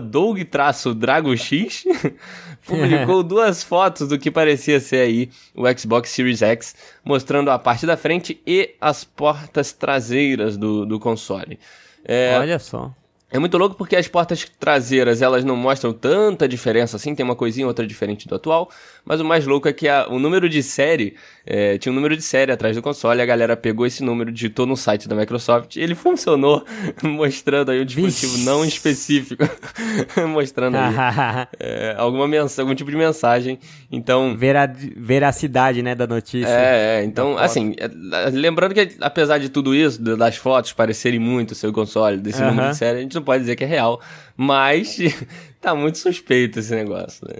Doug-DragoX 0.00 1.84
publicou 2.66 3.22
duas 3.24 3.62
fotos 3.62 4.08
do 4.08 4.18
que 4.18 4.30
parecia 4.30 4.80
ser 4.80 5.02
aí 5.02 5.30
o 5.54 5.64
Xbox 5.78 6.10
Series 6.10 6.40
X, 6.40 6.74
mostrando 7.04 7.50
a 7.50 7.58
parte 7.58 7.84
da 7.84 7.96
frente 7.96 8.40
e 8.46 8.74
as 8.80 9.04
portas 9.04 9.72
traseiras 9.72 10.56
do, 10.56 10.86
do 10.86 10.98
console. 10.98 11.58
É, 12.04 12.38
Olha 12.38 12.58
só. 12.58 12.94
É 13.32 13.38
muito 13.38 13.56
louco 13.56 13.74
porque 13.74 13.96
as 13.96 14.06
portas 14.06 14.46
traseiras 14.60 15.22
elas 15.22 15.42
não 15.42 15.56
mostram 15.56 15.90
tanta 15.90 16.46
diferença 16.46 16.96
assim, 16.96 17.14
tem 17.14 17.24
uma 17.24 17.34
coisinha 17.34 17.66
outra 17.66 17.86
diferente 17.86 18.28
do 18.28 18.34
atual, 18.34 18.68
mas 19.06 19.22
o 19.22 19.24
mais 19.24 19.46
louco 19.46 19.66
é 19.66 19.72
que 19.72 19.88
a, 19.88 20.06
o 20.06 20.18
número 20.18 20.50
de 20.50 20.62
série, 20.62 21.16
é, 21.46 21.78
tinha 21.78 21.90
um 21.90 21.94
número 21.94 22.14
de 22.14 22.22
série 22.22 22.52
atrás 22.52 22.76
do 22.76 22.82
console, 22.82 23.22
a 23.22 23.24
galera 23.24 23.56
pegou 23.56 23.86
esse 23.86 24.04
número, 24.04 24.30
digitou 24.30 24.66
no 24.66 24.76
site 24.76 25.08
da 25.08 25.16
Microsoft, 25.16 25.76
ele 25.76 25.94
funcionou, 25.94 26.62
mostrando 27.02 27.70
aí 27.70 27.80
um 27.80 27.86
dispositivo 27.86 28.32
Vixe. 28.32 28.44
não 28.44 28.64
específico, 28.66 29.44
mostrando 30.28 30.76
aí 30.76 30.94
é, 31.58 31.94
alguma 31.96 32.28
mensagem, 32.28 32.62
algum 32.62 32.74
tipo 32.74 32.90
de 32.90 32.98
mensagem, 32.98 33.58
então... 33.90 34.36
Vera, 34.36 34.70
veracidade, 34.94 35.82
né, 35.82 35.94
da 35.94 36.06
notícia. 36.06 36.48
É, 36.48 37.00
é 37.00 37.04
então, 37.04 37.38
assim, 37.38 37.74
é, 37.78 37.88
lembrando 38.30 38.74
que 38.74 38.90
apesar 39.00 39.38
de 39.38 39.48
tudo 39.48 39.74
isso, 39.74 40.02
das 40.02 40.36
fotos 40.36 40.74
parecerem 40.74 41.18
muito 41.18 41.52
o 41.52 41.54
seu 41.54 41.72
console, 41.72 42.18
desse 42.18 42.42
número 42.42 42.70
de 42.70 42.76
série, 42.76 42.98
a 42.98 43.00
gente 43.00 43.21
não 43.22 43.24
pode 43.24 43.40
dizer 43.40 43.56
que 43.56 43.64
é 43.64 43.66
real, 43.66 44.00
mas 44.36 44.98
tá 45.60 45.74
muito 45.74 45.98
suspeito 45.98 46.58
esse 46.58 46.74
negócio. 46.74 47.26
Né? 47.26 47.36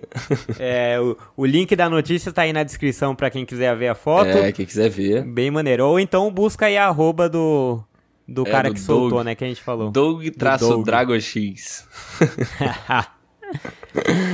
É, 0.59 1.01
o, 1.01 1.17
o 1.37 1.45
link 1.45 1.75
da 1.75 1.91
notícia 1.91 2.33
tá 2.33 2.43
aí 2.43 2.53
na 2.53 2.63
descrição 2.63 3.15
para 3.15 3.29
quem 3.29 3.45
quiser 3.45 3.77
ver 3.77 3.89
a 3.89 3.95
foto. 3.95 4.29
É, 4.29 4.53
quem 4.53 4.65
quiser 4.65 4.89
ver. 4.89 5.25
Bem 5.25 5.51
maneiro. 5.51 5.85
Ou 5.87 5.99
então 6.01 6.33
busca 6.33 6.67
aí 6.67 6.77
a 6.77 6.87
arroba 6.87 7.29
do, 7.29 7.83
do 8.27 8.47
é, 8.47 8.51
cara 8.51 8.69
do 8.69 8.75
que 8.75 8.81
Doug, 8.81 9.01
soltou, 9.01 9.25
né, 9.25 9.35
que 9.35 9.45
a 9.45 9.49
gente 9.49 9.63
falou. 9.63 9.91
Doug 9.91 10.25
traço 10.39 10.83
DragoX. 10.83 11.87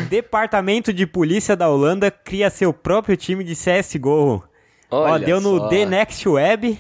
Departamento 0.09 0.93
de 0.93 1.07
Polícia 1.07 1.57
da 1.57 1.69
Holanda 1.69 2.11
cria 2.11 2.51
seu 2.51 2.73
próprio 2.73 3.17
time 3.17 3.43
de 3.43 3.55
CSGO. 3.55 4.45
Olha 4.91 5.13
Ó, 5.13 5.19
deu 5.19 5.41
no 5.41 5.59
só. 5.59 5.69
The 5.69 5.85
Next 5.85 6.29
Web 6.29 6.79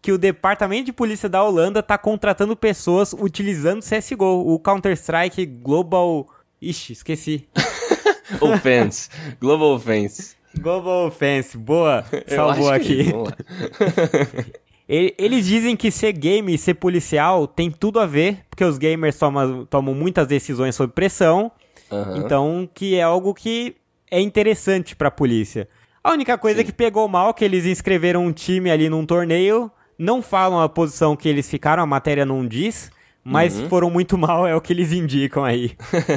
que 0.00 0.12
o 0.12 0.18
Departamento 0.18 0.86
de 0.86 0.92
Polícia 0.92 1.28
da 1.28 1.42
Holanda 1.42 1.80
está 1.80 1.98
contratando 1.98 2.56
pessoas 2.56 3.12
utilizando 3.12 3.82
CSGO, 3.82 4.52
o 4.52 4.58
Counter-Strike 4.58 5.44
Global... 5.46 6.26
Ixi, 6.60 6.92
esqueci. 6.92 7.48
Offense. 8.40 9.08
Global 9.40 9.74
Offense. 9.74 10.36
Global 10.58 11.06
Offense. 11.06 11.56
Boa. 11.56 12.04
Salvou 12.26 12.70
aqui. 12.70 13.06
Eles 14.88 15.44
dizem 15.44 15.76
que 15.76 15.90
ser 15.90 16.12
game 16.12 16.54
e 16.54 16.58
ser 16.58 16.74
policial 16.74 17.46
tem 17.46 17.70
tudo 17.70 18.00
a 18.00 18.06
ver, 18.06 18.38
porque 18.48 18.64
os 18.64 18.78
gamers 18.78 19.18
tomam, 19.18 19.66
tomam 19.66 19.94
muitas 19.94 20.26
decisões 20.26 20.74
sob 20.74 20.92
pressão. 20.94 21.52
Uhum. 21.90 22.16
Então, 22.16 22.70
que 22.72 22.96
é 22.96 23.02
algo 23.02 23.34
que 23.34 23.76
é 24.10 24.20
interessante 24.20 24.96
para 24.96 25.08
a 25.08 25.10
polícia. 25.10 25.68
A 26.02 26.12
única 26.12 26.38
coisa 26.38 26.60
Sim. 26.60 26.66
que 26.66 26.72
pegou 26.72 27.06
mal 27.06 27.30
é 27.30 27.32
que 27.34 27.44
eles 27.44 27.66
inscreveram 27.66 28.24
um 28.24 28.32
time 28.32 28.70
ali 28.70 28.88
num 28.88 29.04
torneio 29.04 29.70
não 29.98 30.22
falam 30.22 30.60
a 30.60 30.68
posição 30.68 31.16
que 31.16 31.28
eles 31.28 31.48
ficaram, 31.50 31.82
a 31.82 31.86
matéria 31.86 32.24
não 32.24 32.46
diz, 32.46 32.90
mas 33.24 33.58
uhum. 33.58 33.68
foram 33.68 33.90
muito 33.90 34.16
mal, 34.18 34.46
é 34.46 34.54
o 34.54 34.60
que 34.60 34.72
eles 34.72 34.92
indicam 34.92 35.44
aí. 35.44 35.72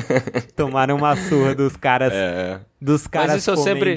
Tomaram 0.56 0.98
uma 0.98 1.16
surra 1.16 1.56
dos 1.56 1.76
caras. 1.76 2.14
É. 2.14 2.60
Dos 2.80 3.08
caras 3.08 3.46
comendo 3.46 3.64
sempre, 3.64 3.96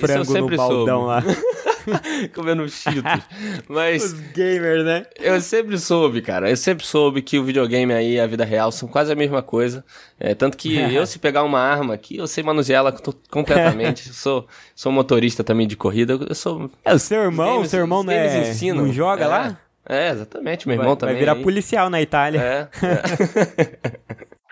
frango 0.00 0.50
no 0.50 0.56
baldão 0.56 1.06
soube. 1.06 1.06
lá. 1.06 1.22
comendo 2.34 2.68
cheetos. 2.68 3.22
Mas. 3.68 4.04
Os 4.04 4.12
gamers, 4.12 4.84
né? 4.84 5.06
Eu 5.18 5.40
sempre 5.40 5.78
soube, 5.78 6.22
cara. 6.22 6.50
Eu 6.50 6.56
sempre 6.56 6.84
soube 6.84 7.22
que 7.22 7.38
o 7.38 7.44
videogame 7.44 7.92
aí 7.92 8.14
e 8.14 8.20
a 8.20 8.26
vida 8.26 8.44
real 8.44 8.70
são 8.72 8.88
quase 8.88 9.12
a 9.12 9.16
mesma 9.16 9.42
coisa. 9.42 9.84
É, 10.18 10.34
tanto 10.34 10.56
que 10.56 10.76
eu, 10.94 11.06
se 11.06 11.18
pegar 11.18 11.42
uma 11.42 11.60
arma 11.60 11.94
aqui, 11.94 12.16
eu 12.16 12.26
sei 12.26 12.42
manusear 12.42 12.80
ela 12.80 12.94
completamente. 13.30 14.08
sou, 14.14 14.46
sou 14.74 14.92
motorista 14.92 15.44
também 15.44 15.66
de 15.66 15.76
corrida. 15.76 16.18
Eu 16.28 16.34
sou. 16.34 16.70
É, 16.84 16.94
o 16.94 16.98
seu 16.98 17.22
irmão? 17.22 17.60
o 17.60 17.66
seu 17.66 17.80
irmão 17.80 18.02
não, 18.02 18.12
é, 18.12 18.50
ensinam. 18.50 18.84
não 18.84 18.92
joga 18.92 19.24
é. 19.24 19.28
lá? 19.28 19.58
É, 19.86 20.10
exatamente. 20.10 20.66
Meu 20.66 20.74
irmão 20.74 20.90
vai, 20.90 20.96
também. 20.96 21.14
Vai 21.14 21.20
virar 21.20 21.34
aí. 21.34 21.42
policial 21.42 21.90
na 21.90 22.00
Itália. 22.00 22.40
É. 22.40 22.68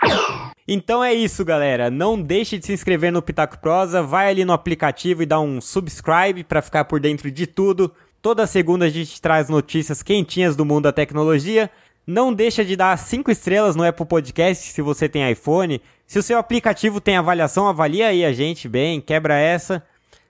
é. 0.05 0.52
Então 0.67 1.03
é 1.03 1.13
isso, 1.13 1.45
galera. 1.45 1.91
Não 1.91 2.21
deixe 2.21 2.59
de 2.59 2.67
se 2.67 2.73
inscrever 2.73 3.13
no 3.13 3.23
Pitaco 3.23 3.59
Prosa, 3.59 4.03
vai 4.03 4.31
ali 4.31 4.45
no 4.45 4.53
aplicativo 4.53 5.23
e 5.23 5.27
dá 5.27 5.41
um 5.41 5.61
subscribe 5.61 6.45
para 6.45 6.63
ficar 6.63 6.85
por 6.85 7.01
dentro 7.01 7.31
de 7.31 7.47
tudo. 7.47 7.93
Toda 8.21 8.47
segunda 8.47 8.85
a 8.85 8.89
gente 8.89 9.21
traz 9.21 9.49
notícias 9.49 10.03
quentinhas 10.03 10.55
do 10.55 10.65
mundo 10.65 10.85
da 10.85 10.93
tecnologia. 10.93 11.69
Não 12.07 12.33
deixa 12.33 12.65
de 12.65 12.77
dar 12.77 12.97
5 12.97 13.31
estrelas 13.31 13.75
no 13.75 13.85
Apple 13.85 14.07
Podcast 14.07 14.73
se 14.73 14.83
você 14.83 15.09
tem 15.09 15.29
iPhone. 15.31 15.81
Se 16.07 16.19
o 16.19 16.23
seu 16.23 16.39
aplicativo 16.39 17.01
tem 17.01 17.17
avaliação, 17.17 17.67
avalia 17.67 18.09
aí 18.09 18.25
a 18.25 18.33
gente 18.33 18.69
bem, 18.69 19.01
quebra 19.01 19.37
essa. 19.37 19.83